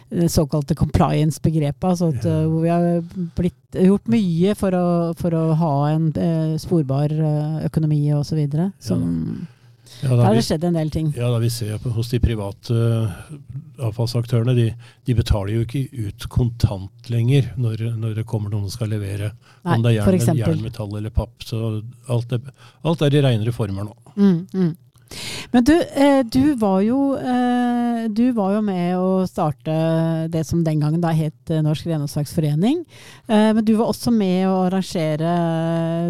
såkalte 0.10 0.74
compliance-begrepet. 0.80 1.84
Altså 1.92 2.10
at, 2.16 2.24
Ja. 2.26 2.40
hvor 2.50 2.62
vi 2.64 2.70
har 2.74 3.02
blitt, 3.38 3.56
gjort 3.74 4.08
mye 4.10 4.56
for 4.58 4.72
å, 4.74 4.86
for 5.20 5.36
å 5.38 5.44
ha 5.60 5.74
en 5.94 6.10
eh, 6.18 6.58
sporbar 6.58 7.14
økonomi 7.70 8.08
osv. 8.18 8.42
Som 8.80 9.04
Ja, 9.06 9.59
Der 10.02 10.16
da, 10.16 10.26
har 10.28 10.38
det 10.38 10.44
skjedd 10.48 10.66
en 10.70 10.78
del 10.78 10.92
ting. 10.94 11.10
ja, 11.16 11.30
da 11.32 11.40
vi 11.42 11.50
ser 11.52 11.80
på, 11.84 11.92
hos 11.96 12.12
de 12.14 12.20
private 12.24 12.76
eh, 12.76 13.22
avfallsaktørene, 13.90 14.56
de, 14.58 14.68
de 15.08 15.16
betaler 15.18 15.56
jo 15.58 15.64
ikke 15.66 15.86
ut 16.08 16.28
kontant 16.32 17.10
lenger 17.12 17.52
når, 17.60 17.86
når 18.00 18.20
det 18.20 18.28
kommer 18.30 18.54
noen 18.54 18.68
som 18.68 18.80
skal 18.80 18.94
levere. 18.96 19.34
Nei, 19.64 19.76
om 19.76 19.86
det 19.86 19.96
er 19.96 20.00
jern, 20.02 20.38
jern, 20.40 20.62
metall 20.64 20.94
eller 21.00 21.14
papp. 21.14 21.36
Så 21.46 21.80
alt 22.12 22.38
er, 22.38 22.54
alt 22.88 23.04
er 23.06 23.18
i 23.18 23.26
renere 23.26 23.56
former 23.56 23.90
nå. 23.90 23.98
Mm, 24.16 24.40
mm. 24.54 24.78
Men 25.52 25.66
du, 25.66 25.74
eh, 25.82 26.20
du, 26.26 26.54
var 26.62 26.82
jo, 26.86 27.00
eh, 27.18 27.79
du 28.08 28.32
var 28.38 28.54
jo 28.56 28.62
med 28.66 28.98
å 28.98 29.26
starte 29.30 29.74
det 30.32 30.46
som 30.48 30.64
den 30.64 30.82
gangen 30.82 31.02
da 31.04 31.12
het 31.16 31.52
eh, 31.52 31.62
Norsk 31.66 31.88
Renholdsverksforening. 31.90 32.84
Eh, 33.28 33.50
men 33.56 33.64
du 33.66 33.74
var 33.80 33.92
også 33.92 34.14
med 34.16 34.48
å 34.50 34.66
arrangere 34.68 35.34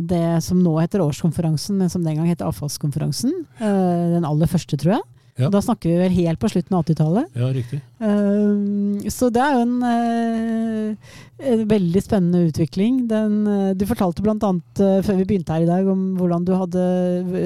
det 0.06 0.40
som 0.46 0.62
nå 0.64 0.76
heter 0.80 1.04
årskonferansen, 1.04 1.80
men 1.80 1.92
som 1.92 2.06
den 2.06 2.20
gang 2.20 2.30
het 2.30 2.44
avfallskonferansen. 2.46 3.34
Eh, 3.60 4.06
den 4.16 4.28
aller 4.28 4.52
første, 4.52 4.78
tror 4.80 5.00
jeg. 5.00 5.08
Ja. 5.40 5.48
Da 5.54 5.62
snakker 5.64 5.88
vi 5.88 5.98
vel 6.02 6.12
helt 6.18 6.40
på 6.42 6.50
slutten 6.52 6.76
av 6.76 6.84
80-tallet. 6.84 7.28
Ja, 7.40 7.48
riktig. 7.56 7.80
Eh, 8.04 9.10
så 9.14 9.30
det 9.32 9.40
er 9.40 9.56
jo 9.56 9.62
en, 9.64 9.78
eh, 9.88 11.14
en 11.54 11.64
veldig 11.70 12.02
spennende 12.04 12.42
utvikling. 12.50 13.06
Den, 13.08 13.38
eh, 13.48 13.70
du 13.80 13.86
fortalte 13.88 14.26
bl.a. 14.26 14.36
Uh, 14.36 15.00
før 15.06 15.16
vi 15.22 15.28
begynte 15.30 15.56
her 15.56 15.64
i 15.64 15.70
dag 15.70 15.88
om 15.88 16.18
hvordan 16.20 16.44
du 16.44 16.52
hadde 16.60 16.84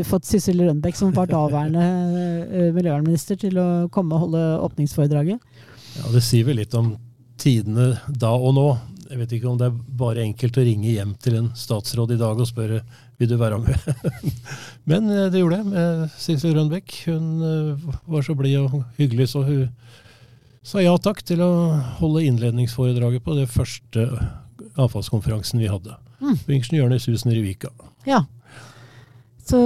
fått 0.09 0.25
Sissel 0.25 0.63
Rønbeck, 0.65 0.97
som 0.97 1.13
var 1.13 1.29
daværende 1.29 1.85
eh, 2.49 2.71
miljøvernminister, 2.73 3.37
til 3.37 3.61
å 3.61 3.67
komme 3.93 4.17
og 4.17 4.25
holde 4.25 4.43
åpningsforedraget. 4.65 5.37
Ja, 5.99 6.09
Det 6.15 6.25
sier 6.25 6.49
vel 6.49 6.63
litt 6.63 6.73
om 6.73 6.95
tidene 7.37 7.93
da 8.09 8.33
og 8.33 8.57
nå. 8.57 8.67
Jeg 9.11 9.21
vet 9.21 9.37
ikke 9.37 9.51
om 9.51 9.57
det 9.61 9.69
er 9.69 9.81
bare 10.01 10.25
enkelt 10.25 10.57
å 10.57 10.65
ringe 10.65 10.89
hjem 10.95 11.13
til 11.21 11.37
en 11.37 11.53
statsråd 11.53 12.15
i 12.15 12.21
dag 12.21 12.39
og 12.39 12.49
spørre 12.49 12.81
vil 13.21 13.29
du 13.29 13.37
være 13.37 13.59
med. 13.61 13.77
Men 14.89 15.09
eh, 15.09 15.29
det 15.31 15.41
gjorde 15.41 15.61
jeg 15.61 15.69
med 15.71 16.15
Sissel 16.19 16.55
Rønbeck. 16.57 16.95
Hun 17.07 17.43
eh, 17.47 17.89
var 18.09 18.25
så 18.25 18.35
blid 18.37 18.59
og 18.61 18.83
hyggelig, 18.99 19.29
så 19.33 19.43
hun 19.47 19.67
sa 20.63 20.83
ja 20.83 20.93
takk 21.01 21.23
til 21.27 21.43
å 21.43 21.51
holde 21.99 22.23
innledningsforedraget 22.27 23.23
på 23.25 23.35
det 23.35 23.49
første 23.51 24.07
avfallskonferansen 24.79 25.59
vi 25.59 25.71
hadde. 25.71 25.97
Mm. 26.23 26.37
På 26.39 26.55
Ingeniørenes 26.55 27.09
hus 27.11 27.25
nede 27.27 27.41
i 27.41 27.47
Vika. 27.49 27.71
Ja. 28.07 28.23
Så 29.43 29.59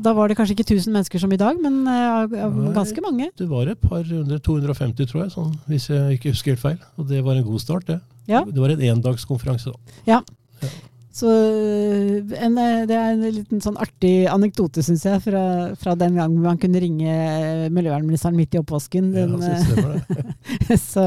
da 0.00 0.14
var 0.16 0.30
det 0.30 0.38
kanskje 0.38 0.54
ikke 0.56 0.64
1000 0.64 0.94
mennesker 0.94 1.20
som 1.20 1.32
i 1.36 1.40
dag, 1.40 1.58
men 1.60 1.82
eh, 1.88 2.36
ganske 2.72 3.04
mange. 3.04 3.28
Det 3.38 3.48
var 3.50 3.68
et 3.68 3.80
par 3.80 4.04
hundre, 4.08 4.40
250 4.40 5.10
tror 5.10 5.26
jeg, 5.26 5.34
sånn, 5.34 5.52
hvis 5.68 5.90
jeg 5.92 6.16
ikke 6.16 6.32
husker 6.32 6.54
helt 6.54 6.64
feil. 6.64 6.80
Og 6.96 7.08
det 7.12 7.20
var 7.24 7.36
en 7.36 7.46
god 7.48 7.60
start, 7.64 7.88
det. 7.90 8.00
Ja. 8.30 8.44
Det 8.48 8.60
var 8.60 8.72
en 8.72 8.86
endagskonferanse. 8.92 9.74
da. 9.74 10.00
Så 11.12 11.28
en, 11.28 12.54
eh, 12.56 12.84
det 12.88 12.96
er 12.96 13.10
en 13.12 13.24
liten 13.26 13.60
sånn 13.60 13.76
artig 13.80 14.24
anekdote, 14.32 14.84
syns 14.84 15.04
jeg, 15.04 15.20
fra, 15.26 15.42
fra 15.76 15.96
den 16.00 16.16
gang 16.16 16.38
man 16.40 16.60
kunne 16.60 16.80
ringe 16.80 17.16
miljøvernministeren 17.74 18.38
midt 18.38 18.56
i 18.56 18.62
oppvasken. 18.62 19.10
Ja, 19.12 19.26
jeg 19.28 19.42
synes 19.44 19.68
det 19.68 19.84
var 19.84 19.92
det. 20.00 20.78
så, 20.80 21.04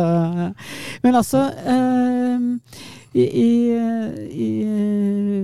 men 1.01 1.17
altså 1.23 1.47
eh, 1.73 2.45
i, 3.15 3.71
i, 4.27 4.47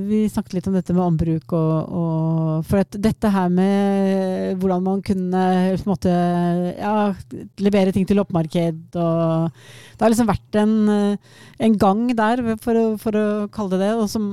vi 0.10 0.18
snakket 0.28 0.58
litt 0.58 0.66
om 0.68 0.74
dette 0.76 0.92
med 0.92 1.06
ombruk 1.06 1.54
og, 1.56 1.94
og 1.96 2.66
For 2.68 2.82
at 2.84 2.98
dette 3.00 3.32
her 3.32 3.48
med 3.54 4.60
hvordan 4.60 4.84
man 4.84 5.04
kunne 5.06 5.44
på 5.78 5.86
en 5.86 5.92
måte, 5.94 6.16
ja, 6.76 6.96
levere 7.64 7.94
ting 7.96 8.04
til 8.08 8.20
loppemarked 8.20 8.98
og 9.00 9.56
Det 9.56 10.04
har 10.04 10.12
liksom 10.12 10.28
vært 10.28 10.60
en, 10.60 10.76
en 11.64 11.78
gang 11.80 12.04
der, 12.18 12.44
for 12.60 12.76
å, 12.82 12.86
for 13.00 13.16
å, 13.16 13.26
kalle 13.54 13.78
det 13.78 13.86
det. 13.86 13.92
Og 14.02 14.10
som, 14.12 14.26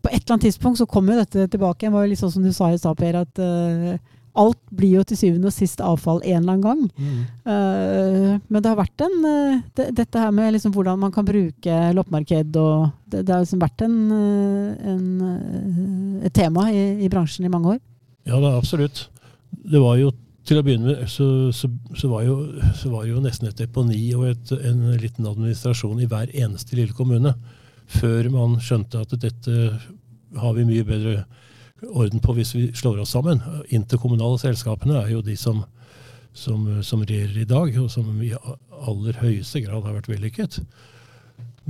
på 0.00 0.12
et 0.12 0.22
eller 0.22 0.36
annet 0.36 0.48
tidspunkt 0.48 0.80
så 0.80 0.88
kom 0.88 1.10
jo 1.10 1.18
dette 1.18 1.50
tilbake. 1.50 1.84
Det 1.84 1.92
var 1.92 2.06
jo 2.06 2.12
litt 2.14 2.22
sånn 2.22 2.32
som 2.32 2.46
du 2.46 2.52
sa 2.54 2.70
i 2.70 2.78
stad, 2.80 2.96
Per, 3.00 3.18
at 3.26 3.42
uh, 3.42 3.98
alt 4.38 4.58
blir 4.70 5.00
jo 5.00 5.02
til 5.06 5.18
syvende 5.18 5.50
og 5.50 5.54
sist 5.54 5.80
avfall 5.82 6.20
en 6.22 6.38
eller 6.38 6.54
annen 6.54 6.62
gang. 6.64 6.82
Mm. 6.94 7.20
Uh, 7.44 8.38
men 8.46 8.62
det 8.62 8.70
har 8.70 8.78
vært 8.78 9.04
en 9.04 9.16
uh, 9.26 9.60
det, 9.76 9.88
Dette 9.98 10.22
her 10.22 10.32
med 10.34 10.52
liksom 10.54 10.74
hvordan 10.74 11.00
man 11.02 11.12
kan 11.14 11.26
bruke 11.26 11.78
loppemarked 11.96 12.56
og 12.60 12.90
Det, 13.10 13.24
det 13.26 13.34
har 13.34 13.42
liksom 13.42 13.62
vært 13.62 13.82
en, 13.82 13.96
uh, 14.14 14.90
en, 14.92 16.20
et 16.22 16.34
tema 16.34 16.68
i, 16.70 17.04
i, 17.04 17.10
bransjen 17.10 17.46
i 17.46 17.52
mange 17.52 17.76
år. 17.76 17.80
Ja, 18.28 18.38
da, 18.38 18.54
absolutt. 18.56 19.08
Det 19.50 19.80
var 19.82 19.98
jo 19.98 20.12
til 20.46 20.60
å 20.60 20.64
begynne 20.64 20.94
med 20.94 21.10
så, 21.10 21.50
så, 21.54 21.68
så, 21.94 22.08
var, 22.10 22.22
jo, 22.26 22.36
så 22.78 22.90
var 22.92 23.08
jo 23.08 23.20
nesten 23.22 23.50
et 23.50 23.58
deponi 23.58 24.12
og 24.16 24.28
et, 24.30 24.54
en 24.62 24.86
liten 24.98 25.26
administrasjon 25.26 26.00
i 26.00 26.08
hver 26.10 26.30
eneste 26.32 26.78
lille 26.78 26.94
kommune. 26.96 27.34
Før 27.90 28.30
man 28.30 28.56
skjønte 28.62 29.02
at 29.02 29.12
dette 29.18 29.56
har 30.38 30.54
vi 30.54 30.66
mye 30.68 30.86
bedre 30.86 31.24
orden 31.88 32.20
på 32.20 32.34
hvis 32.36 32.54
vi 32.54 32.68
slår 32.76 33.02
oss 33.02 33.14
sammen. 33.16 33.42
Interkommunale 33.68 34.40
selskapene 34.42 34.98
er 35.00 35.12
jo 35.14 35.22
de 35.24 35.36
som, 35.38 35.64
som, 36.32 36.66
som 36.86 37.04
regjerer 37.04 37.42
i 37.42 37.48
dag, 37.48 37.74
og 37.80 37.90
som 37.92 38.08
i 38.22 38.32
aller 38.34 39.20
høyeste 39.20 39.62
grad 39.64 39.86
har 39.86 39.96
vært 39.98 40.10
vellykket. 40.10 40.60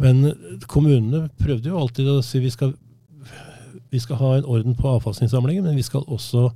Men 0.00 0.32
kommunene 0.70 1.28
prøvde 1.40 1.70
jo 1.70 1.80
alltid 1.80 2.08
å 2.08 2.20
si 2.24 2.40
vi 2.42 2.52
skal, 2.52 2.74
vi 3.90 4.00
skal 4.00 4.20
ha 4.20 4.34
en 4.38 4.48
orden 4.48 4.76
på 4.78 4.96
avfallsinnsamlingen, 4.96 5.66
men 5.66 5.78
vi 5.78 5.86
skal 5.86 6.06
også 6.06 6.50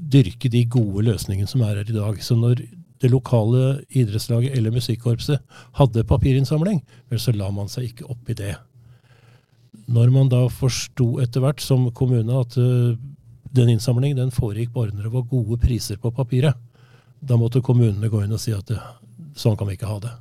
dyrke 0.00 0.48
de 0.48 0.64
gode 0.70 1.04
løsningene 1.10 1.50
som 1.50 1.62
er 1.64 1.80
her 1.80 1.90
i 1.90 1.96
dag. 1.96 2.22
Så 2.24 2.36
når 2.38 2.64
det 3.00 3.12
lokale 3.12 3.80
idrettslaget 3.96 4.56
eller 4.56 4.74
musikkorpset 4.74 5.40
hadde 5.78 6.08
papirinnsamling, 6.08 6.82
vel, 7.08 7.20
så 7.20 7.32
la 7.36 7.48
man 7.54 7.70
seg 7.72 7.90
ikke 7.90 8.10
opp 8.12 8.28
i 8.32 8.36
det. 8.36 8.54
Når 9.90 10.10
man 10.14 10.30
da 10.30 10.44
forsto 10.52 11.18
etter 11.22 11.42
hvert 11.44 11.62
som 11.62 11.88
kommune 11.94 12.40
at 12.40 12.56
uh, 12.58 12.96
den 13.54 13.72
innsamlingen 13.74 14.18
den 14.18 14.34
foregikk 14.34 14.72
bare 14.74 14.94
når 14.94 15.08
det 15.08 15.14
var 15.14 15.30
gode 15.30 15.58
priser 15.62 15.98
på 15.98 16.12
papiret, 16.14 16.58
da 17.20 17.36
måtte 17.36 17.62
kommunene 17.62 18.10
gå 18.10 18.22
inn 18.24 18.34
og 18.34 18.40
si 18.42 18.54
at 18.54 18.66
det, 18.70 18.78
sånn 19.38 19.58
kan 19.58 19.68
vi 19.68 19.76
ikke 19.76 19.90
ha 19.90 19.98
det. 20.02 20.12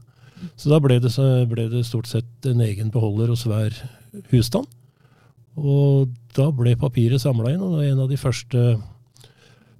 Så 0.59 0.71
da 0.71 0.79
ble 0.83 0.99
det, 1.03 1.11
ble 1.51 1.67
det, 1.71 1.85
stort 1.87 2.07
sett 2.09 2.47
en 2.47 2.61
egen 2.63 2.91
beholder 2.93 3.31
hos 3.31 3.45
hver 3.47 3.75
husstand. 4.31 4.67
Og 5.59 6.11
da 6.37 6.47
ble 6.55 6.75
papiret 6.79 7.21
samla 7.21 7.53
inn, 7.53 7.63
og 7.63 7.73
det 7.73 7.81
var 7.81 7.91
en 7.91 8.03
av 8.05 8.11
de 8.11 8.19
første 8.19 8.65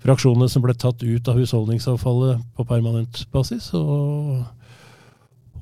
fraksjonene 0.03 0.49
som 0.51 0.63
ble 0.63 0.75
tatt 0.79 1.03
ut 1.03 1.31
av 1.31 1.39
husholdningsavfallet 1.39 2.43
på 2.55 2.67
permanent 2.67 3.23
basis. 3.33 3.69
Og, 3.77 4.43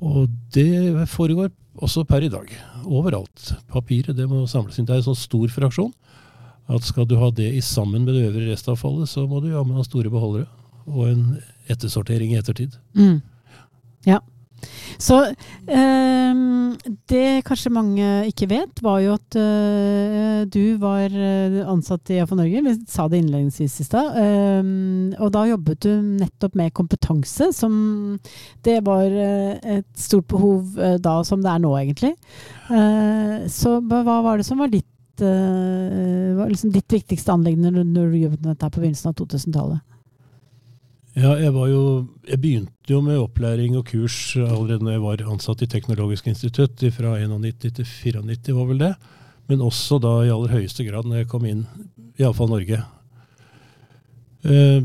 og 0.02 0.20
det 0.54 1.06
foregår 1.10 1.52
også 1.78 2.04
per 2.08 2.26
i 2.26 2.32
dag. 2.32 2.50
Overalt. 2.88 3.52
Papiret 3.68 4.16
det 4.16 4.26
må 4.30 4.46
samles 4.48 4.78
inn. 4.78 4.86
Det 4.88 4.96
er 4.96 5.02
en 5.02 5.10
sånn 5.10 5.20
stor 5.20 5.52
fraksjon 5.52 5.92
at 6.68 6.84
skal 6.84 7.06
du 7.08 7.16
ha 7.16 7.30
det 7.32 7.48
i 7.56 7.62
sammen 7.64 8.04
med 8.04 8.16
det 8.16 8.26
øvrige 8.28 8.52
restavfallet, 8.52 9.08
så 9.08 9.24
må 9.28 9.40
du 9.40 9.48
jammen 9.48 9.76
ha 9.78 9.84
store 9.86 10.10
beholdere. 10.12 10.48
Og 10.88 11.08
en 11.08 11.22
ettersortering 11.72 12.34
i 12.34 12.40
ettertid. 12.40 12.76
Mm. 12.96 13.22
Ja. 14.08 14.20
Så 14.98 15.18
eh, 15.70 16.40
det 17.10 17.24
kanskje 17.46 17.70
mange 17.72 18.08
ikke 18.28 18.48
vet, 18.50 18.82
var 18.82 18.98
jo 19.04 19.14
at 19.14 19.38
eh, 19.38 20.42
du 20.50 20.76
var 20.82 21.06
eh, 21.06 21.60
ansatt 21.70 22.10
i 22.10 22.18
AFO 22.22 22.38
Norge. 22.38 22.64
Vi 22.66 22.74
sa 22.90 23.06
det 23.08 23.22
innledningsvis 23.22 23.78
i 23.82 23.86
stad. 23.86 24.18
Eh, 24.18 24.72
og 25.22 25.32
da 25.34 25.46
jobbet 25.52 25.86
du 25.86 25.92
nettopp 26.18 26.58
med 26.58 26.74
kompetanse, 26.76 27.52
som 27.54 28.18
det 28.66 28.80
var 28.86 29.06
eh, 29.06 29.78
et 29.78 29.88
stort 29.98 30.28
behov 30.30 30.78
eh, 30.82 30.98
da 31.02 31.20
som 31.26 31.44
det 31.44 31.52
er 31.52 31.62
nå, 31.62 31.74
egentlig. 31.78 32.14
Så 33.48 33.78
hva 33.80 34.18
var 34.20 34.36
det 34.36 34.44
som 34.44 34.58
var 34.60 34.68
ditt 34.68 34.84
liksom 35.18 36.70
ditt 36.70 36.92
viktigste 36.92 37.32
anliggende 37.32 37.80
når 37.80 38.10
du 38.12 38.18
jobbet 38.20 38.42
med 38.44 38.50
dette 38.52 38.68
på 38.70 38.82
begynnelsen 38.82 39.08
av 39.10 39.16
2000-tallet? 39.18 39.80
Ja, 41.18 41.32
jeg, 41.34 41.50
jo, 41.50 41.82
jeg, 42.28 42.38
begynte 42.38 42.92
jo 42.92 43.00
med 43.02 43.18
opplæring 43.18 43.74
og 43.78 43.88
kurs 43.88 44.36
allerede 44.38 44.84
da 44.86 44.92
jeg 44.92 45.02
var 45.02 45.22
ansatt 45.32 45.64
i 45.64 45.66
Teknologisk 45.70 46.28
institutt. 46.30 46.84
Fra 46.94 47.16
91 47.18 47.72
til 47.80 47.88
94 47.88 48.54
var 48.54 48.68
vel 48.68 48.84
det. 48.84 48.92
Men 49.50 49.64
også 49.64 49.98
da 49.98 50.12
i 50.22 50.30
aller 50.30 50.52
høyeste 50.52 50.86
grad 50.86 51.08
når 51.08 51.22
jeg 51.22 51.30
kom 51.32 51.46
inn, 51.48 51.64
iallfall 52.20 52.52
Norge. 52.52 52.78
Eh, 54.46 54.84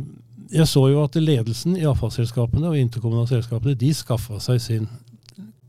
jeg 0.54 0.69
så 0.69 0.88
jo 0.89 1.04
at 1.04 1.19
ledelsen 1.22 1.78
i 1.78 1.86
avfallsselskapene 1.89 2.72
og 2.72 2.80
interkommunale 2.80 3.30
selskapene 3.30 3.78
de 3.78 3.91
skaffa 3.93 4.39
seg 4.41 4.62
sin 4.63 4.89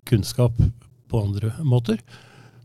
kunnskap 0.08 0.56
på 1.10 1.20
andre 1.26 1.52
måter. 1.60 2.00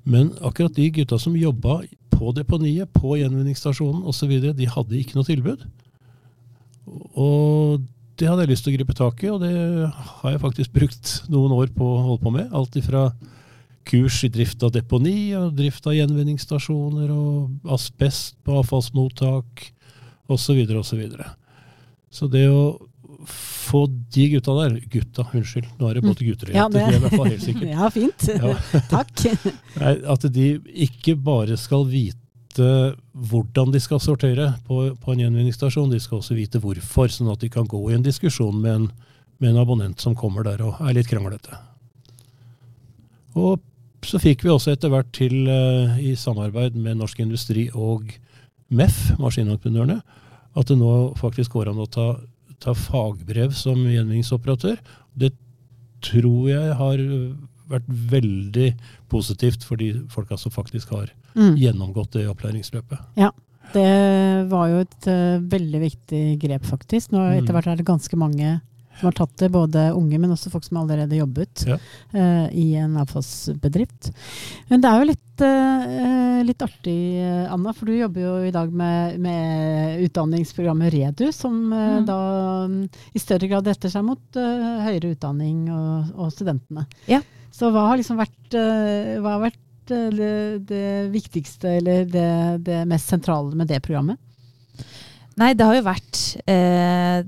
Men 0.07 0.31
akkurat 0.39 0.77
de 0.77 0.87
gutta 0.95 1.19
som 1.19 1.35
jobba 1.35 1.81
på 2.15 2.31
deponiet, 2.37 2.93
på 2.95 3.17
gjenvinningsstasjonen 3.19 4.07
osv., 4.07 4.37
de 4.55 4.71
hadde 4.71 4.99
ikke 4.99 5.19
noe 5.19 5.27
tilbud. 5.27 5.67
Og 7.19 7.81
det 8.19 8.27
hadde 8.27 8.43
jeg 8.43 8.51
lyst 8.51 8.65
til 8.67 8.73
å 8.73 8.77
gripe 8.77 8.95
tak 8.97 9.23
i, 9.23 9.31
og 9.31 9.43
det 9.43 9.53
har 9.95 10.33
jeg 10.33 10.41
faktisk 10.43 10.73
brukt 10.75 11.11
noen 11.31 11.53
år 11.55 11.71
på 11.75 11.87
å 11.87 12.01
holde 12.07 12.23
på 12.25 12.33
med. 12.35 12.49
Alt 12.55 12.75
ifra 12.79 13.09
kurs 13.89 14.19
i 14.27 14.29
drift 14.33 14.61
av 14.65 14.73
deponi 14.75 15.31
og 15.39 15.55
drift 15.57 15.87
av 15.89 15.95
gjenvinningsstasjoner 15.95 17.09
og 17.13 17.71
asbest 17.73 18.35
på 18.45 18.59
avfallsmottak 18.59 19.65
osv. 20.29 20.59
osv. 20.61 20.83
Så, 20.91 20.99
videre, 20.99 21.31
så 22.13 22.29
det 22.29 22.45
å 22.51 22.63
få 23.29 23.85
de 24.13 24.27
gutta 24.35 24.55
der 24.57 24.77
Gutta, 24.91 25.25
unnskyld. 25.33 25.67
Nå 25.79 25.89
er 25.89 25.97
det 25.97 26.05
både 26.05 26.25
gutter 26.27 26.51
og 26.51 26.55
jenter. 26.55 26.59
Ja, 26.59 26.67
det, 26.69 26.79
det 26.79 26.85
er 26.85 26.97
i 26.97 27.03
hvert 27.03 27.17
fall 27.19 27.31
helt 27.31 27.45
sikkert. 27.45 27.69
ja, 27.77 27.89
fint. 27.93 28.29
Ja. 28.35 28.53
Takk. 28.95 29.25
At 30.15 30.27
de 30.33 30.47
ikke 30.87 31.15
bare 31.19 31.57
skal 31.59 31.85
vite 31.89 32.28
vite 32.59 32.95
hvordan 33.29 33.71
de 33.71 33.79
skal 33.79 33.99
sortere 33.99 34.53
på, 34.67 34.95
på, 34.99 35.13
en 35.13 35.23
gjenvinningsstasjon. 35.23 35.91
De 35.91 35.99
skal 35.99 36.19
også 36.19 36.35
vite 36.35 36.59
hvorfor, 36.59 37.09
sånn 37.11 37.31
at 37.31 37.41
de 37.41 37.49
kan 37.49 37.67
gå 37.67 37.79
i 37.89 37.95
en 37.95 38.03
diskusjon 38.03 38.59
med 38.61 38.73
en, 38.73 38.87
med 39.39 39.51
en 39.53 39.61
abonnent 39.61 39.99
som 40.01 40.15
kommer 40.15 40.43
der 40.43 40.61
og 40.65 40.79
er 40.81 40.95
litt 40.95 41.09
kranglete. 41.09 41.57
Og 43.35 43.59
så 44.05 44.19
fikk 44.19 44.45
vi 44.45 44.51
også 44.51 44.73
etter 44.73 44.91
hvert 44.91 45.11
til, 45.15 45.47
uh, 45.47 45.99
i 45.99 46.15
samarbeid 46.15 46.75
med 46.79 46.99
Norsk 46.99 47.19
Industri 47.19 47.69
og 47.73 48.07
MEF, 48.69 49.15
maskinentreprenørene, 49.19 49.99
at 50.55 50.69
det 50.69 50.77
nå 50.79 51.13
faktisk 51.19 51.57
går 51.57 51.71
an 51.71 51.83
å 51.83 51.89
ta, 51.89 52.13
ta 52.63 52.73
fagbrev 52.77 53.53
som 53.55 53.81
gjenvinningsoperatør. 53.83 54.79
Det 55.19 55.33
tror 56.05 56.47
jeg 56.47 56.75
har 56.79 57.03
vært 57.69 57.91
veldig 58.11 58.71
positivt 59.11 59.65
for 59.67 59.81
de 59.81 59.93
folka 60.13 60.37
som 60.37 60.53
faktisk 60.53 60.95
har 60.95 61.11
mm. 61.35 61.53
gjennomgått 61.59 62.17
det 62.17 62.27
opplæringsløpet. 62.31 63.13
Ja, 63.19 63.31
det 63.73 63.89
var 64.49 64.71
jo 64.71 64.81
et 64.81 65.09
uh, 65.09 65.37
veldig 65.51 65.83
viktig 65.83 66.23
grep, 66.41 66.65
faktisk. 66.65 67.13
Nå 67.13 67.27
Etter 67.35 67.51
mm. 67.51 67.55
hvert 67.57 67.71
er 67.73 67.79
det 67.79 67.87
ganske 67.89 68.19
mange 68.19 68.57
som 68.99 69.07
har 69.07 69.15
tatt 69.15 69.37
det, 69.39 69.47
både 69.53 69.85
unge, 69.95 70.17
men 70.19 70.33
også 70.33 70.49
folk 70.51 70.65
som 70.65 70.81
allerede 70.81 71.15
jobbet 71.15 71.61
ja. 71.69 71.77
uh, 72.11 72.47
i 72.51 72.73
en 72.81 72.97
avfallsbedrift. 72.99 74.09
Men 74.67 74.83
det 74.83 74.89
er 74.89 74.99
jo 74.99 75.07
litt, 75.07 75.43
uh, 75.45 76.41
litt 76.43 76.65
artig, 76.65 76.97
Anna, 77.47 77.71
for 77.77 77.87
du 77.87 77.95
jobber 77.95 78.25
jo 78.25 78.33
i 78.49 78.51
dag 78.51 78.73
med, 78.75 79.15
med 79.23 80.03
utdanningsprogrammet 80.09 80.91
REDU, 80.97 81.29
som 81.35 81.61
mm. 81.71 82.05
da 82.09 82.19
um, 82.65 82.79
i 83.13 83.23
større 83.23 83.47
grad 83.47 83.71
retter 83.71 83.93
seg 83.93 84.03
mot 84.09 84.35
høyere 84.35 85.13
utdanning 85.13 85.69
og, 85.71 86.15
og 86.19 86.33
studentene. 86.35 86.89
Ja. 87.07 87.21
Så 87.51 87.71
hva 87.73 87.87
har 87.89 87.99
liksom 87.99 88.19
vært, 88.19 88.53
hva 88.53 89.35
har 89.35 89.43
vært 89.47 89.59
det, 89.89 90.65
det 90.69 91.09
viktigste 91.13 91.77
eller 91.79 92.07
det, 92.09 92.31
det, 92.65 92.81
mest 92.89 93.09
sentrale 93.11 93.55
med 93.57 93.69
det 93.69 93.81
programmet? 93.85 94.19
Nei, 95.39 95.53
det 95.55 95.65
har 95.65 95.77
jo 95.77 95.85
vært 95.85 96.19
eh, 96.49 97.21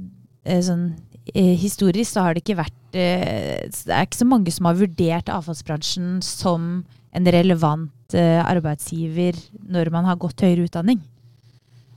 eh, 0.43 0.63
sånn 0.65 0.89
eh, 1.33 1.55
Historisk 1.59 2.11
så 2.11 2.25
har 2.25 2.35
det 2.35 2.43
ikke 2.43 2.59
vært 2.59 2.97
eh, 2.97 3.69
Det 3.71 3.93
er 3.93 4.07
ikke 4.07 4.19
så 4.19 4.27
mange 4.27 4.51
som 4.51 4.67
har 4.67 4.79
vurdert 4.79 5.31
avfallsbransjen 5.31 6.19
som 6.25 6.83
en 7.11 7.31
relevant 7.35 8.15
eh, 8.15 8.39
arbeidsgiver 8.43 9.39
når 9.71 9.91
man 9.95 10.07
har 10.07 10.19
gått 10.19 10.43
høyere 10.43 10.67
utdanning. 10.67 11.01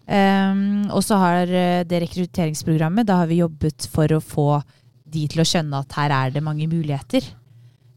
Um, 0.05 0.91
og 0.93 1.01
så 1.07 1.17
har 1.17 1.49
det 1.89 2.01
rekrutteringsprogrammet, 2.03 3.07
da 3.09 3.23
har 3.23 3.31
vi 3.31 3.39
jobbet 3.39 3.87
for 3.89 4.13
å 4.13 4.19
få 4.21 4.49
de 5.15 5.23
til 5.33 5.41
å 5.41 5.47
skjønne 5.49 5.81
at 5.81 5.97
her 5.97 6.13
er 6.13 6.35
det 6.35 6.43
mange 6.45 6.67
muligheter. 6.69 7.25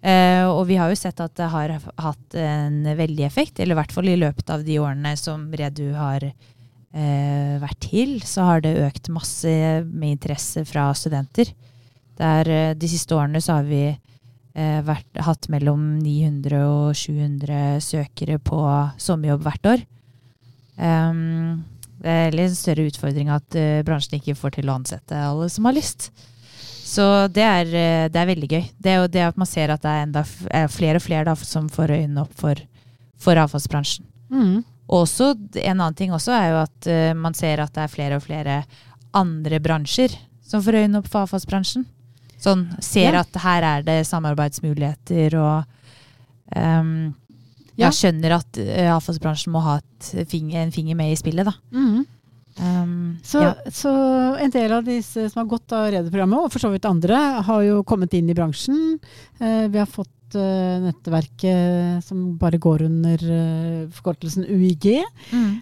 Uh, 0.07 0.47
og 0.53 0.61
vi 0.69 0.77
har 0.79 0.87
jo 0.91 0.95
sett 0.99 1.19
at 1.19 1.33
det 1.35 1.49
har 1.51 1.73
hatt 1.99 2.37
en 2.39 2.79
veldig 2.95 3.25
effekt, 3.27 3.59
eller 3.59 3.75
i 3.75 3.79
hvert 3.81 3.91
fall 3.91 4.07
i 4.07 4.19
løpet 4.19 4.53
av 4.53 4.63
de 4.63 4.77
årene 4.79 5.11
som 5.19 5.49
Redu 5.51 5.89
har 5.97 6.23
uh, 6.23 7.55
vært 7.59 7.81
til, 7.89 8.17
så 8.23 8.47
har 8.47 8.63
det 8.63 8.77
økt 8.85 9.11
masse 9.11 9.51
med 9.83 10.13
interesse 10.13 10.63
fra 10.69 10.89
studenter. 10.95 11.51
Der, 12.21 12.47
uh, 12.47 12.75
de 12.79 12.91
siste 12.91 13.17
årene 13.19 13.43
så 13.43 13.59
har 13.59 13.67
vi 13.67 13.83
eh, 14.57 14.79
vært, 14.85 15.09
hatt 15.23 15.47
mellom 15.53 15.97
900 16.01 16.63
og 16.65 16.97
700 16.97 17.81
søkere 17.83 18.39
på 18.41 18.61
sommerjobb 19.01 19.45
hvert 19.45 19.71
år. 19.73 19.85
Um, 20.77 21.65
det 21.97 22.13
er 22.13 22.35
litt 22.35 22.57
større 22.57 22.85
utfordring 22.89 23.31
at 23.33 23.57
uh, 23.57 23.83
bransjen 23.85 24.19
ikke 24.19 24.37
får 24.37 24.57
til 24.59 24.69
å 24.69 24.77
ansette 24.77 25.21
alle 25.29 25.49
som 25.53 25.65
har 25.69 25.77
lyst. 25.77 26.11
Så 26.87 27.03
det 27.35 27.43
er, 27.43 27.67
eh, 27.75 28.05
det 28.11 28.21
er 28.21 28.29
veldig 28.29 28.47
gøy. 28.47 28.63
Det 28.79 28.91
er 28.93 29.01
jo 29.01 29.09
det 29.11 29.25
at 29.27 29.37
man 29.39 29.49
ser 29.49 29.73
at 29.73 29.83
det 29.83 29.91
er 29.91 30.05
enda 30.05 30.23
er 30.55 30.69
flere 30.71 31.01
og 31.01 31.03
flere 31.03 31.27
da, 31.27 31.35
som 31.35 31.67
får 31.71 31.91
øynene 31.97 32.23
opp 32.23 32.33
for, 32.39 32.61
for 33.19 33.39
avfallsbransjen. 33.43 34.07
Mm. 34.31 34.63
Og 34.87 35.03
også, 35.03 35.33
en 35.59 35.81
annen 35.81 35.97
ting 35.99 36.13
også 36.15 36.31
er 36.31 36.47
jo 36.53 36.61
at 36.61 36.87
uh, 36.87 37.11
man 37.19 37.35
ser 37.35 37.59
at 37.59 37.73
det 37.75 37.83
er 37.83 37.91
flere 37.91 38.19
og 38.19 38.23
flere 38.23 38.61
andre 39.17 39.59
bransjer 39.59 40.15
som 40.47 40.63
får 40.63 40.79
øynene 40.79 41.01
opp 41.01 41.09
for 41.11 41.25
avfallsbransjen. 41.27 41.83
Sånn, 42.39 42.67
ser 42.85 43.17
Ja. 43.17 43.25
at 43.25 43.39
her 43.43 43.65
er 43.65 43.83
det 43.83 43.97
samarbeidsmuligheter 44.07 45.35
og 45.41 45.65
um, 46.55 47.15
ja. 47.77 47.89
Jeg 47.89 47.97
skjønner 47.99 48.37
at 48.39 48.57
uh, 48.63 48.93
avfallsbransjen 48.95 49.51
må 49.53 49.59
ha 49.65 49.75
finger, 50.29 50.63
en 50.63 50.71
finger 50.73 50.95
med 50.97 51.11
i 51.11 51.19
spillet, 51.19 51.45
da. 51.45 51.53
Mm. 51.75 52.05
Um, 52.57 53.17
Så, 53.23 53.41
ja. 53.43 53.53
så 53.71 53.91
en 54.41 54.51
del 54.53 54.73
av 54.73 54.85
disse 54.85 55.27
som 55.29 55.43
har 55.43 55.49
gått 55.51 55.73
av 55.75 55.89
Reder-programmet, 55.93 56.45
og 56.45 56.53
for 56.53 56.63
så 56.63 56.71
vidt 56.73 56.87
andre, 56.89 57.17
har 57.45 57.65
jo 57.65 57.81
kommet 57.87 58.15
inn 58.17 58.29
i 58.29 58.37
bransjen. 58.37 58.97
Uh, 59.41 59.67
vi 59.69 59.77
har 59.77 59.89
fått 59.89 60.37
uh, 60.37 60.77
nettverket 60.87 62.05
som 62.05 62.23
bare 62.41 62.59
går 62.61 62.87
under 62.87 63.25
uh, 63.29 63.85
forkortelsen 63.93 64.47
UiG. 64.49 64.89
Mm. 65.31 65.53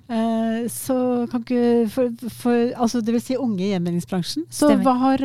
Så 0.72 0.96
kan 1.30 1.44
ikke 1.44 1.86
for, 1.94 2.10
for, 2.34 2.72
altså 2.74 3.02
Det 3.06 3.14
vil 3.14 3.22
si 3.22 3.36
unge 3.38 3.62
i 3.62 3.74
gjenvinningsbransjen. 3.74 4.48
Så 4.50 4.72
Stemmer. 4.72 4.86
hva 4.88 4.96
har, 5.04 5.24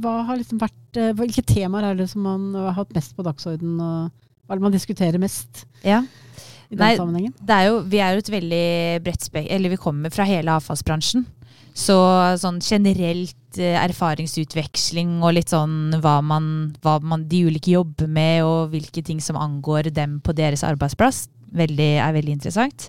hva 0.00 0.14
har 0.30 0.40
liksom 0.40 0.60
vært 0.62 0.76
Hvilke 0.90 1.44
temaer 1.46 1.84
er 1.86 1.98
det 2.00 2.08
som 2.10 2.24
man 2.26 2.48
har 2.56 2.74
hatt 2.74 2.90
mest 2.96 3.12
på 3.14 3.22
dagsordenen, 3.22 3.76
og 3.78 4.08
hva 4.10 4.56
er 4.56 4.58
det 4.58 4.64
man 4.64 4.74
diskuterer 4.74 5.22
mest 5.22 5.60
ja. 5.86 6.00
I 6.70 6.76
den 6.76 6.84
Nei, 6.84 6.94
sammenhengen? 6.96 7.34
det 7.42 7.56
er 7.56 7.68
jo, 7.68 7.80
vi 7.90 7.98
er 7.98 8.14
jo 8.14 8.22
et 8.22 8.32
veldig 8.32 8.64
bredt 9.04 9.26
spek... 9.26 9.46
Eller 9.50 9.72
vi 9.72 9.78
kommer 9.80 10.12
fra 10.14 10.26
hele 10.28 10.54
avfallsbransjen. 10.54 11.26
Så 11.74 11.96
sånn 12.42 12.58
generelt 12.62 13.58
eh, 13.58 13.76
erfaringsutveksling 13.80 15.20
og 15.22 15.34
litt 15.36 15.52
sånn 15.52 15.96
hva 16.02 16.16
man, 16.22 16.72
hva 16.82 16.96
man 17.02 17.26
de 17.30 17.44
ulike 17.48 17.74
jobber 17.74 18.10
med, 18.10 18.42
og 18.46 18.74
hvilke 18.74 19.02
ting 19.06 19.20
som 19.22 19.38
angår 19.38 19.90
dem 19.94 20.18
på 20.22 20.34
deres 20.36 20.64
arbeidsplass, 20.66 21.24
veldig, 21.54 21.90
er 22.06 22.14
veldig 22.14 22.36
interessant. 22.38 22.88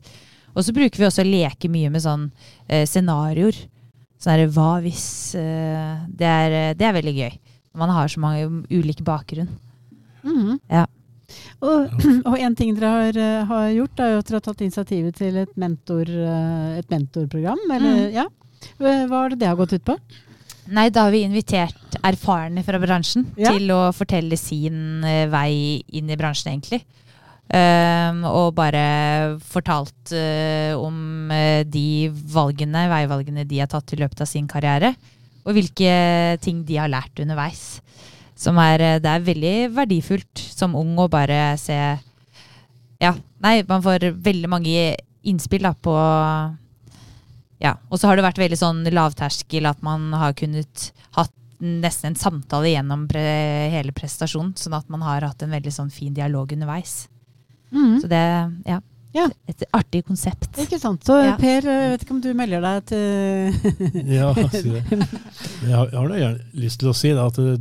Og 0.51 0.65
så 0.65 0.73
bruker 0.75 0.99
vi 0.99 1.07
også 1.07 1.23
å 1.23 1.29
leke 1.29 1.69
mye 1.71 1.89
med 1.93 2.03
sånn 2.03 2.27
eh, 2.67 2.83
scenarioer. 2.89 3.57
Sånn 4.21 4.35
her, 4.35 4.47
hva 4.53 4.75
hvis 4.83 5.33
eh, 5.39 6.01
det, 6.09 6.27
er, 6.27 6.55
det 6.77 6.85
er 6.85 6.97
veldig 6.97 7.15
gøy. 7.17 7.37
Man 7.81 7.93
har 7.93 8.11
så 8.11 8.19
mange 8.21 8.65
ulike 8.69 9.05
bakgrunn. 9.07 9.49
Mhm. 10.25 10.57
Ja. 10.69 10.85
Og, 11.61 11.91
og 12.29 12.35
en 12.39 12.55
ting 12.57 12.73
dere 12.77 12.91
har, 12.95 13.17
eh, 13.21 13.45
har 13.49 13.69
gjort, 13.75 13.99
er 14.01 14.13
jo 14.15 14.21
at 14.23 14.27
dere 14.31 14.39
har 14.39 14.45
tatt 14.47 14.63
initiativet 14.65 15.17
til 15.17 15.37
et, 15.43 15.51
mentor, 15.61 16.09
eh, 16.09 16.79
et 16.81 16.89
mentorprogram. 16.93 17.61
Eller, 17.69 18.07
Mm. 18.07 18.13
ja. 18.13 18.27
Hva 18.77 19.09
har 19.09 19.29
det 19.33 19.39
det 19.41 19.47
har 19.49 19.57
gått 19.57 19.73
ut 19.73 19.85
på? 19.85 19.95
Nei, 20.71 20.89
da 20.93 21.07
har 21.07 21.11
vi 21.11 21.23
invitert 21.25 21.95
erfarne 22.05 22.61
fra 22.63 22.77
bransjen 22.79 23.25
Ja. 23.37 23.51
til 23.51 23.67
å 23.73 23.91
fortelle 23.93 24.37
sin 24.37 25.03
eh, 25.03 25.25
vei 25.27 25.81
inn 25.91 26.09
i 26.09 26.15
bransjen, 26.19 26.53
egentlig. 26.53 26.83
Um, 27.51 28.21
og 28.23 28.53
bare 28.55 29.35
fortalt 29.43 30.13
uh, 30.15 30.71
om 30.79 31.27
de 31.67 32.07
valgene, 32.31 32.85
veivalgene 32.87 33.43
de 33.43 33.59
har 33.59 33.67
tatt 33.67 33.91
i 33.91 33.99
løpet 33.99 34.21
av 34.23 34.29
sin 34.29 34.47
karriere. 34.47 34.93
Og 35.43 35.57
hvilke 35.57 36.39
ting 36.39 36.61
de 36.63 36.77
har 36.79 36.87
lært 36.87 37.19
underveis. 37.19 37.81
Som 38.41 38.57
er, 38.57 38.81
eh, 38.81 38.99
det 39.03 39.11
er 39.11 39.25
veldig 39.27 39.55
verdifullt 39.77 40.41
som 40.55 40.73
ung 40.79 40.95
å 41.03 41.09
bare 41.13 41.53
se 41.61 41.77
Ja, 43.01 43.13
nei, 43.41 43.61
man 43.69 43.83
får 43.85 44.07
veldig 44.21 44.49
mange 44.49 44.95
innspill 45.25 45.61
da 45.67 45.73
på 45.77 45.93
ja, 47.61 47.75
og 47.93 47.99
så 48.01 48.09
har 48.09 48.17
det 48.17 48.23
vært 48.25 48.39
veldig 48.41 48.57
sånn 48.57 48.79
lavterskel 48.89 49.67
at 49.69 49.83
man 49.85 50.07
har 50.17 50.33
kunnet 50.33 50.87
hatt 51.13 51.33
nesten 51.61 52.09
en 52.09 52.17
samtale 52.17 52.71
gjennom 52.71 53.03
pre 53.09 53.21
hele 53.69 53.93
prestasjonen, 53.93 54.55
sånn 54.57 54.73
at 54.79 54.87
man 54.89 55.03
har 55.05 55.21
hatt 55.27 55.43
en 55.45 55.53
veldig 55.53 55.73
sånn 55.75 55.91
fin 55.93 56.09
dialog 56.17 56.49
underveis. 56.55 57.03
Så 58.01 58.09
det 58.09 58.23
ja, 58.65 58.79
Ja. 59.13 59.27
et 59.47 59.61
artig 59.77 60.01
konsept. 60.07 60.57
Ikke 60.57 60.79
sant. 60.81 61.03
Så 61.05 61.19
Ja. 61.21 61.35
Per, 61.37 61.61
jeg 61.69 61.91
vet 61.93 62.01
ikke 62.07 62.15
om 62.17 62.21
du 62.25 62.33
melder 62.33 62.61
deg 62.65 62.85
til 62.89 64.09
Ja, 64.17 64.33
si 64.33 64.61
det. 64.71 64.81
Jeg 65.67 65.75
har, 65.77 65.87
jeg 65.93 65.99
har 65.99 66.17
gjerne 66.17 66.39
lyst 66.57 66.79
til 66.81 66.89
å 66.89 66.95
si 66.97 67.11
da, 67.13 67.27
at 67.29 67.35
det, 67.37 67.59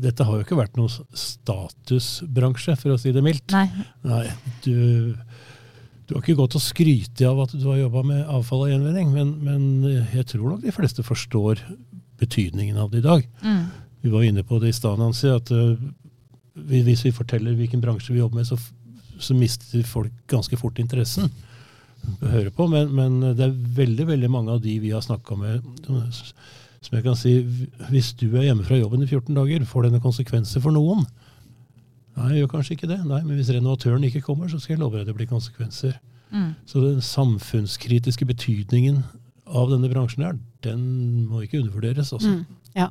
dette 0.00 0.24
har 0.26 0.38
jo 0.38 0.44
ikke 0.44 0.58
vært 0.58 0.76
noen 0.80 0.90
statusbransje, 1.16 2.76
for 2.80 2.94
å 2.94 2.98
si 3.00 3.12
det 3.14 3.22
mildt. 3.24 3.52
Nei. 3.54 3.66
Nei, 4.06 4.24
du, 4.64 5.14
du 6.06 6.14
har 6.16 6.22
ikke 6.24 6.38
gått 6.40 6.56
og 6.58 6.64
skryte 6.64 7.28
av 7.28 7.42
at 7.44 7.54
du 7.56 7.66
har 7.68 7.78
jobba 7.82 8.02
med 8.08 8.24
avfall 8.26 8.64
og 8.66 8.72
gjenvinning, 8.72 9.12
men, 9.14 9.32
men 9.44 9.68
jeg 10.14 10.26
tror 10.34 10.54
nok 10.54 10.64
de 10.64 10.74
fleste 10.74 11.04
forstår 11.06 11.62
betydningen 12.20 12.76
av 12.80 12.90
det 12.92 13.00
i 13.02 13.06
dag. 13.06 13.24
Mm. 13.44 13.62
Vi 14.04 14.12
var 14.12 14.24
inne 14.26 14.44
på 14.46 14.58
det 14.60 14.72
i 14.72 14.76
stad, 14.76 14.98
Nancy, 15.00 15.28
at 15.32 15.50
uh, 15.52 15.76
vi- 16.54 16.82
hvis 16.86 17.04
vi 17.06 17.12
forteller 17.16 17.56
hvilken 17.56 17.80
bransje 17.84 18.12
vi 18.14 18.20
jobber 18.20 18.40
med, 18.42 18.48
så, 18.48 18.58
så 19.20 19.36
mister 19.36 19.84
folk 19.88 20.12
ganske 20.32 20.56
fort 20.60 20.78
interessen 20.82 21.28
å 22.24 22.30
høre 22.32 22.52
på. 22.56 22.64
Men, 22.72 22.92
men 22.96 23.20
det 23.36 23.44
er 23.46 23.56
veldig 23.80 24.06
veldig 24.08 24.30
mange 24.32 24.54
av 24.56 24.62
de 24.64 24.78
vi 24.80 24.92
har 24.94 25.04
snakka 25.04 25.36
med, 25.40 25.66
som- 26.80 26.96
jeg 26.96 27.04
kan 27.04 27.16
si 27.16 27.42
Hvis 27.90 28.12
du 28.16 28.36
er 28.36 28.42
hjemme 28.48 28.64
fra 28.64 28.76
jobben 28.76 29.02
i 29.02 29.06
14 29.06 29.34
dager, 29.34 29.64
får 29.64 29.82
denne 29.84 30.00
konsekvenser 30.00 30.60
for 30.60 30.70
noen? 30.70 31.06
Nei, 32.16 32.34
jeg 32.34 32.44
gjør 32.44 32.52
kanskje 32.54 32.76
ikke 32.76 32.88
det. 32.88 33.04
Nei, 33.06 33.22
Men 33.22 33.36
hvis 33.36 33.50
renovatøren 33.54 34.04
ikke 34.04 34.22
kommer, 34.22 34.48
så 34.48 34.60
skal 34.60 34.76
jeg 34.76 34.80
love 34.80 34.98
deg 34.98 35.06
det 35.06 35.16
blir 35.16 35.26
konsekvenser. 35.26 35.98
Mm. 36.32 36.54
Så 36.66 36.80
den 36.80 37.00
samfunnskritiske 37.00 38.26
betydningen 38.26 39.04
av 39.46 39.70
denne 39.70 39.90
bransjen 39.90 40.24
her, 40.24 40.38
den 40.62 41.26
må 41.26 41.42
ikke 41.42 41.60
undervurderes. 41.60 42.12
Altså. 42.12 42.28
Mm. 42.28 42.58
Ja. 42.76 42.86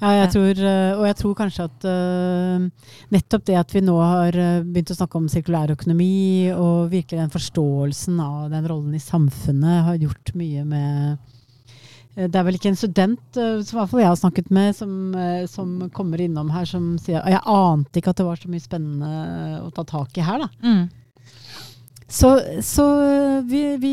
ja, 0.00 0.10
jeg 0.22 0.30
tror, 0.32 0.60
eh, 0.64 0.92
og 0.96 1.04
jeg 1.04 1.16
tror 1.18 1.34
kanskje 1.36 1.66
at 1.68 1.84
uh, 1.84 2.86
nettopp 3.12 3.44
det 3.50 3.58
at 3.60 3.74
vi 3.74 3.82
nå 3.84 3.96
har 4.00 4.32
eh, 4.32 4.62
begynt 4.64 4.94
å 4.94 4.96
snakke 4.96 5.20
om 5.20 5.26
sirkulær 5.28 5.74
økonomi, 5.74 6.48
og 6.54 6.88
virkelig 6.94 7.20
den 7.20 7.34
forståelsen 7.34 8.22
av 8.24 8.48
den 8.54 8.70
rollen 8.70 8.96
i 8.96 9.02
samfunnet, 9.02 9.84
har 9.90 10.00
gjort 10.00 10.32
mye 10.40 10.64
med 10.64 11.36
det 12.16 12.34
er 12.36 12.42
vel 12.46 12.56
ikke 12.58 12.72
en 12.72 12.76
student 12.80 13.36
eh, 13.38 13.60
som 13.62 13.76
i 13.76 13.80
hvert 13.80 13.90
fall 13.92 14.00
jeg 14.02 14.08
har 14.10 14.16
snakket 14.18 14.48
med, 14.50 14.74
som, 14.76 14.94
eh, 15.14 15.44
som 15.50 15.76
kommer 15.94 16.20
innom 16.24 16.50
her 16.50 16.64
som 16.66 16.96
sier 16.98 17.22
Jeg 17.30 17.40
ante 17.46 18.00
ikke 18.00 18.10
at 18.10 18.18
det 18.18 18.26
var 18.26 18.40
så 18.40 18.50
mye 18.50 18.64
spennende 18.64 19.60
å 19.62 19.70
ta 19.76 19.84
tak 19.86 20.18
i 20.18 20.24
her, 20.26 20.42
da. 20.42 20.48
Mm. 20.64 20.88
Så, 22.10 22.28
så 22.66 22.84
vi, 23.46 23.60
vi 23.78 23.92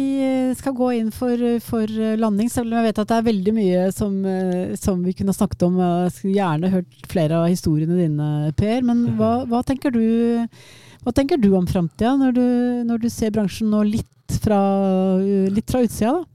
skal 0.57 0.73
gå 0.73 0.87
inn 0.97 1.11
for, 1.13 1.37
for 1.61 1.85
landing, 2.17 2.49
selv 2.49 2.71
om 2.71 2.79
jeg 2.79 2.87
vet 2.87 3.01
at 3.03 3.11
det 3.11 3.17
er 3.19 3.27
veldig 3.27 3.53
mye 3.53 3.83
som, 3.93 4.15
eh, 4.25 4.71
som 4.81 5.03
vi 5.05 5.13
kunne 5.19 5.35
snakket 5.37 5.67
om. 5.67 5.77
Jeg 5.77 6.15
skulle 6.15 6.33
gjerne 6.39 6.71
hørt 6.73 6.97
flere 7.11 7.43
av 7.43 7.51
historiene 7.51 7.99
dine, 7.99 8.29
Per. 8.57 8.81
Men 8.89 9.03
hva, 9.19 9.43
hva, 9.45 9.61
tenker, 9.69 9.93
du, 9.93 10.47
hva 11.05 11.13
tenker 11.13 11.37
du 11.37 11.51
om 11.59 11.69
framtida, 11.69 12.15
når, 12.17 12.33
du- 12.33 12.89
når 12.89 13.05
du 13.05 13.07
ser 13.13 13.35
bransjen 13.37 13.69
nå 13.69 13.83
litt 13.85 14.39
fra, 14.41 14.57
litt 15.53 15.69
fra 15.69 15.85
utsida? 15.85 16.17
da? 16.17 16.25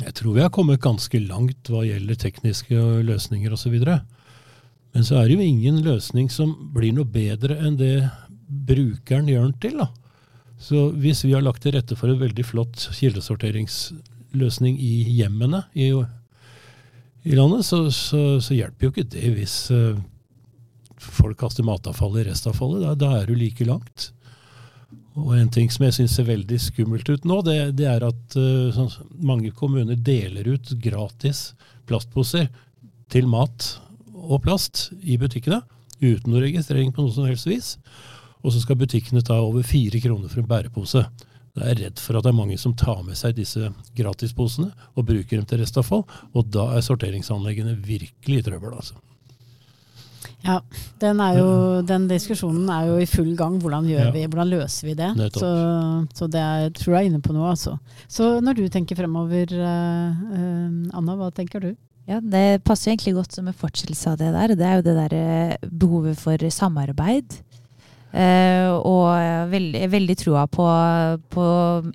Jeg 0.00 0.14
tror 0.16 0.34
vi 0.36 0.42
har 0.44 0.52
kommet 0.54 0.80
ganske 0.80 1.20
langt 1.22 1.68
hva 1.68 1.84
gjelder 1.84 2.18
tekniske 2.18 2.84
løsninger 3.04 3.52
osv. 3.52 3.76
Men 3.80 5.06
så 5.06 5.20
er 5.20 5.28
det 5.28 5.36
jo 5.36 5.46
ingen 5.46 5.80
løsning 5.84 6.30
som 6.32 6.54
blir 6.74 6.94
noe 6.96 7.08
bedre 7.08 7.58
enn 7.60 7.76
det 7.80 8.08
brukeren 8.48 9.28
gjør 9.30 9.50
den 9.50 9.58
til. 9.62 9.76
da. 9.82 9.90
Så 10.60 10.90
hvis 11.00 11.24
vi 11.24 11.34
har 11.34 11.44
lagt 11.44 11.62
til 11.64 11.76
rette 11.76 11.96
for 11.96 12.12
en 12.12 12.20
veldig 12.20 12.44
flott 12.44 12.88
kildesorteringsløsning 12.96 14.78
i 14.80 14.94
hjemmene 15.20 15.62
i, 15.72 15.90
i 17.24 17.36
landet, 17.36 17.64
så, 17.68 17.86
så, 17.94 18.40
så 18.42 18.56
hjelper 18.56 18.88
jo 18.88 18.94
ikke 18.94 19.08
det 19.14 19.34
hvis 19.36 19.56
uh, 19.72 20.00
folk 21.00 21.38
kaster 21.40 21.64
matavfall 21.66 22.18
i 22.20 22.26
restavfallet. 22.28 22.84
Da, 22.84 22.96
da 22.98 23.12
er 23.20 23.30
du 23.30 23.36
like 23.38 23.64
langt. 23.68 24.10
Og 25.20 25.34
en 25.36 25.50
ting 25.52 25.70
som 25.72 25.84
jeg 25.86 25.96
syns 25.96 26.14
ser 26.16 26.28
veldig 26.28 26.58
skummelt 26.62 27.08
ut 27.10 27.26
nå, 27.28 27.40
det, 27.46 27.56
det 27.78 27.88
er 27.90 28.06
at 28.06 28.36
uh, 28.38 28.70
sånn, 28.74 28.90
mange 29.20 29.52
kommuner 29.56 29.98
deler 29.98 30.48
ut 30.54 30.72
gratis 30.82 31.50
plastposer 31.90 32.48
til 33.10 33.28
mat 33.30 33.74
og 34.20 34.42
plast 34.44 34.88
i 35.00 35.18
butikkene, 35.20 35.60
uten 36.00 36.30
noe 36.30 36.44
registrering 36.44 36.92
på 36.94 37.04
noe 37.04 37.14
som 37.14 37.26
helst 37.28 37.48
vis. 37.50 37.74
Og 38.40 38.54
så 38.54 38.62
skal 38.62 38.78
butikkene 38.80 39.24
ta 39.26 39.40
over 39.42 39.66
fire 39.66 40.00
kroner 40.00 40.30
for 40.30 40.42
en 40.42 40.48
bærepose. 40.48 41.04
Da 41.56 41.64
er 41.66 41.74
jeg 41.74 41.80
redd 41.80 42.00
for 42.00 42.16
at 42.16 42.24
det 42.24 42.30
er 42.30 42.38
mange 42.38 42.56
som 42.62 42.76
tar 42.78 43.02
med 43.04 43.18
seg 43.18 43.34
disse 43.36 43.72
gratisposene 43.98 44.70
og 44.94 45.08
bruker 45.08 45.40
dem 45.40 45.48
til 45.50 45.60
restavfall, 45.64 46.06
og 46.06 46.52
da 46.54 46.70
er 46.76 46.86
sorteringsanleggene 46.86 47.74
virkelig 47.84 48.40
i 48.40 48.46
trøbbel. 48.46 48.76
altså. 48.78 48.96
Ja, 50.44 50.60
den, 51.02 51.20
er 51.20 51.36
jo, 51.36 51.48
den 51.84 52.06
diskusjonen 52.08 52.68
er 52.72 52.86
jo 52.88 52.96
i 53.02 53.08
full 53.08 53.34
gang. 53.36 53.58
Hvordan, 53.60 53.84
gjør 53.90 54.06
Ja. 54.06 54.10
vi, 54.14 54.24
hvordan 54.26 54.48
løser 54.48 54.88
vi 54.88 54.94
det? 54.96 55.10
Så, 55.36 55.50
så 56.16 56.28
det 56.32 56.40
er, 56.40 56.70
tror 56.76 56.94
jeg 56.96 57.02
er 57.04 57.10
inne 57.10 57.20
på 57.20 57.34
noe, 57.36 57.50
altså. 57.52 57.76
Så 58.08 58.40
når 58.40 58.56
du 58.56 58.68
tenker 58.72 58.96
fremover, 58.96 59.52
eh, 59.52 60.24
eh, 60.38 60.96
Anna, 60.96 61.16
hva 61.18 61.28
tenker 61.36 61.60
du? 61.60 61.74
Ja, 62.08 62.18
Det 62.20 62.64
passer 62.64 62.90
jo 62.90 62.94
egentlig 62.96 63.14
godt 63.20 63.36
som 63.36 63.46
en 63.46 63.54
fortsettelse 63.54 64.10
av 64.10 64.18
det 64.18 64.32
der. 64.34 64.54
Det 64.56 64.66
er 64.66 64.80
jo 64.80 64.86
det 64.88 64.96
der 64.96 65.16
eh, 65.18 65.68
behovet 65.68 66.18
for 66.18 66.48
samarbeid. 66.50 67.36
Eh, 68.10 68.70
og 68.74 69.50
veldig, 69.52 69.84
veldig 69.92 70.16
troa 70.18 70.46
på, 70.50 70.64
på, 71.30 71.44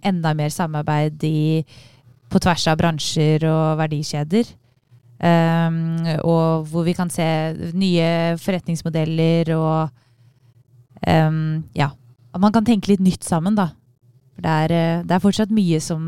enda 0.05 0.31
mer 0.37 0.53
samarbeid 0.53 1.25
i, 1.27 1.65
på 2.31 2.39
tvers 2.39 2.67
av 2.71 2.77
bransjer 2.79 3.43
og 3.49 3.81
verdikjeder. 3.81 4.53
Um, 5.25 6.05
og 6.21 6.67
hvor 6.69 6.83
vi 6.85 6.93
kan 6.93 7.09
se 7.09 7.25
nye 7.73 8.37
forretningsmodeller 8.37 9.49
og 9.55 9.89
um, 11.07 11.63
Ja. 11.75 11.93
Man 12.35 12.51
kan 12.51 12.65
tenke 12.67 12.91
litt 12.91 12.99
nytt 12.99 13.23
sammen, 13.23 13.55
da. 13.55 13.69
For 14.35 14.43
det 14.43 14.55
er, 14.65 14.73
eh, 14.75 15.05
det 15.07 15.15
er 15.15 15.23
fortsatt 15.23 15.53
mye 15.55 15.79
som 15.83 16.03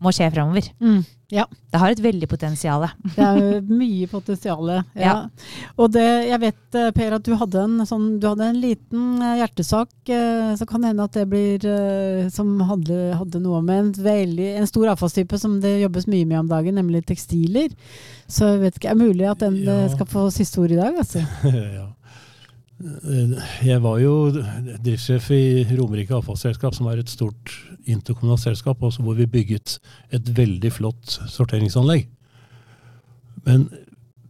må 0.00 0.12
skje 0.12 0.28
framover. 0.32 0.66
Mm, 0.80 1.00
ja. 1.32 1.46
Det 1.72 1.80
har 1.80 1.92
et 1.92 2.02
veldig 2.02 2.28
potensial. 2.28 2.84
Det 3.16 3.24
er 3.24 3.60
mye 3.68 4.08
potensial. 4.10 4.70
Ja. 4.70 4.82
ja. 5.00 5.14
Og 5.80 5.92
det, 5.92 6.06
jeg 6.28 6.40
vet, 6.42 6.60
eh, 6.76 6.90
Per, 6.96 7.16
at 7.16 7.24
du 7.24 7.34
hadde 7.40 7.64
en, 7.64 7.78
sånn, 7.88 8.06
du 8.20 8.26
hadde 8.28 8.48
en 8.48 8.60
liten 8.60 9.22
eh, 9.24 9.38
hjertesak. 9.40 9.92
Så 10.60 10.68
kan 10.68 10.84
hende 10.84 11.04
at 11.06 11.14
det 11.14 11.26
blir 11.30 11.62
Som 12.34 12.56
hadde, 12.66 12.96
hadde 13.14 13.40
noe 13.42 13.60
med 13.62 13.78
en, 13.82 13.92
veldig, 14.04 14.48
en 14.60 14.68
stor 14.68 14.90
avfallstype 14.92 15.38
som 15.40 15.58
det 15.62 15.78
jobbes 15.84 16.08
mye 16.10 16.26
med 16.28 16.42
om 16.42 16.50
dagen, 16.50 16.76
nemlig 16.80 17.04
tekstiler. 17.08 17.72
Så 18.28 18.54
jeg 18.54 18.64
vet 18.64 18.80
ikke, 18.80 18.92
er 18.92 18.98
det 18.98 19.08
mulig 19.08 19.30
at 19.30 19.44
den 19.44 19.62
ja. 19.64 19.86
skal 19.94 20.08
få 20.10 20.28
siste 20.34 20.60
ord 20.60 20.74
i 20.74 20.80
dag? 20.80 21.00
Altså. 21.00 21.24
ja. 21.78 21.88
Jeg 23.60 23.82
var 23.84 23.98
jo 24.00 24.14
driftssjef 24.80 25.26
i 25.36 25.42
Romerike 25.76 26.16
avfallsselskap, 26.16 26.72
som 26.76 26.88
er 26.88 27.02
et 27.02 27.12
stort 27.12 27.52
interkommunalt 27.92 28.44
selskap, 28.44 28.82
også 28.82 29.04
hvor 29.04 29.18
vi 29.18 29.28
bygget 29.30 29.78
et 30.14 30.32
veldig 30.36 30.72
flott 30.72 31.18
sorteringsanlegg. 31.30 32.08
Men 33.46 33.68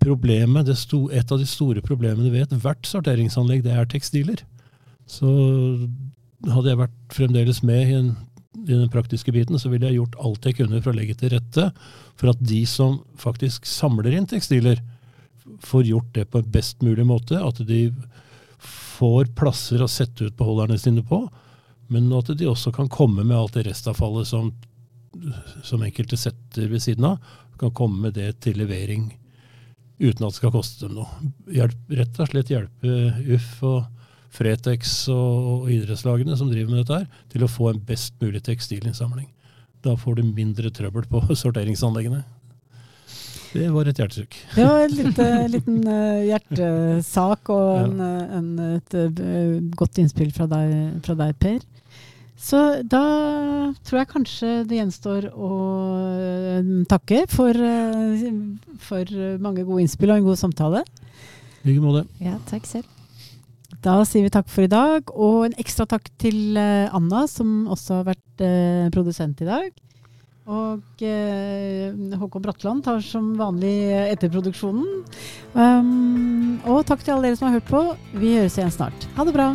problemet, 0.00 0.70
sto, 0.78 1.04
et 1.12 1.32
av 1.32 1.40
de 1.40 1.48
store 1.48 1.82
problemene 1.84 2.32
ved 2.32 2.48
ethvert 2.48 2.88
sorteringsanlegg, 2.88 3.64
det 3.66 3.74
er 3.76 3.88
tekstiler. 3.90 4.42
Så 5.10 5.28
hadde 6.48 6.70
jeg 6.70 6.80
vært 6.80 6.98
fremdeles 7.12 7.60
med 7.66 7.82
i, 7.82 7.98
en, 7.98 8.14
i, 8.62 8.70
den 8.70 8.88
praktiske 8.92 9.32
biten, 9.34 9.58
så 9.60 9.72
ville 9.72 9.90
jeg 9.90 10.00
gjort 10.00 10.16
alt 10.24 10.48
jeg 10.48 10.60
kunne 10.60 10.80
for 10.80 10.94
å 10.94 10.96
legge 10.96 11.18
til 11.20 11.34
rette 11.34 11.68
for 12.20 12.32
at 12.32 12.40
de 12.40 12.62
som 12.68 13.00
faktisk 13.20 13.68
samler 13.68 14.16
inn 14.16 14.28
tekstiler, 14.30 14.80
får 15.66 15.88
gjort 15.88 16.10
det 16.14 16.28
på 16.30 16.38
en 16.38 16.50
best 16.52 16.84
mulig 16.84 17.04
måte. 17.08 17.34
At 17.42 17.58
de 17.66 17.88
får 18.60 19.32
plasser 19.36 19.82
å 19.82 19.90
sette 19.90 20.28
ut 20.28 20.36
beholderne 20.38 20.78
sine 20.78 21.02
på, 21.06 21.24
men 21.90 22.10
at 22.14 22.30
de 22.38 22.48
også 22.48 22.72
kan 22.74 22.90
komme 22.90 23.24
med 23.24 23.36
alt 23.36 23.56
det 23.58 23.66
restavfallet 23.66 24.28
som, 24.28 24.52
som 25.66 25.82
enkelte 25.82 26.18
setter 26.20 26.70
ved 26.70 26.82
siden 26.84 27.08
av, 27.12 27.18
kan 27.60 27.74
komme 27.76 28.06
med 28.06 28.14
det 28.16 28.38
til 28.44 28.56
levering 28.56 29.10
uten 30.00 30.24
at 30.24 30.32
det 30.32 30.38
skal 30.38 30.54
koste 30.54 30.86
dem 30.86 30.96
noe. 30.96 31.30
Hjelp, 31.52 31.80
rett 31.98 32.20
og 32.22 32.30
slett 32.30 32.52
hjelpe 32.52 32.94
UFF 33.26 33.64
og 33.68 33.80
Fretex 34.30 34.94
og 35.12 35.66
idrettslagene 35.74 36.36
som 36.38 36.48
driver 36.48 36.70
med 36.72 36.84
dette, 36.84 37.02
her, 37.02 37.24
til 37.32 37.44
å 37.44 37.50
få 37.50 37.72
en 37.72 37.82
best 37.84 38.14
mulig 38.22 38.40
tekstilinnsamling. 38.46 39.26
Da 39.84 39.96
får 39.98 40.20
du 40.20 40.28
mindre 40.28 40.70
trøbbel 40.72 41.08
på 41.10 41.22
sorteringsanleggene. 41.42 42.22
Det 43.50 43.66
var 43.74 43.88
et 43.90 43.98
hjertesukk. 43.98 44.36
Ja, 44.54 44.68
var 44.70 44.84
en 44.84 45.50
liten 45.50 45.80
uh, 45.88 46.22
hjertesak 46.22 47.50
og 47.50 47.80
en. 47.80 47.96
Eh, 48.04 48.36
en, 48.38 48.50
et 48.76 48.94
uh, 48.94 49.56
godt 49.74 49.98
innspill 50.02 50.30
fra 50.34 50.46
deg, 50.50 51.00
fra 51.06 51.16
deg, 51.18 51.34
Per. 51.40 51.58
Så 52.40 52.60
da 52.88 53.02
tror 53.84 53.98
jeg 54.00 54.10
kanskje 54.12 54.52
det 54.68 54.78
gjenstår 54.78 55.26
å 55.34 55.50
takke 56.88 57.26
for, 57.28 57.58
for, 58.80 59.12
mange 59.44 59.66
gode 59.68 59.84
innspill 59.84 60.14
og 60.14 60.22
en 60.22 60.30
god 60.30 60.40
samtale. 60.40 60.80
I 61.60 61.68
like 61.68 61.84
måte. 61.84 62.06
Ja, 62.24 62.38
takk 62.48 62.64
selv. 62.70 62.88
Da 63.84 63.98
sier 64.08 64.24
vi 64.24 64.32
takk 64.32 64.48
for 64.48 64.64
i 64.64 64.72
dag, 64.72 65.12
og 65.12 65.50
en 65.50 65.58
ekstra 65.60 65.84
takk 65.90 66.08
til 66.22 66.56
Anna, 66.56 67.26
som 67.28 67.68
også 67.68 68.00
har 68.00 68.08
vært 68.14 68.46
produsent 68.96 69.44
i 69.44 69.50
dag. 69.50 69.68
Og 70.50 71.04
eh, 71.06 71.94
Håkon 72.18 72.42
Bratland 72.42 72.82
tar 72.86 73.02
som 73.06 73.32
vanlig 73.38 73.74
etterproduksjonen. 74.10 75.04
Um, 75.54 76.58
og 76.66 76.82
takk 76.88 77.04
til 77.04 77.14
alle 77.14 77.30
dere 77.30 77.38
som 77.38 77.50
har 77.50 77.60
hørt 77.60 77.70
på. 77.70 77.84
Vi 78.18 78.34
høres 78.38 78.58
igjen 78.58 78.74
snart. 78.74 79.10
Ha 79.16 79.28
det 79.28 79.36
bra. 79.36 79.52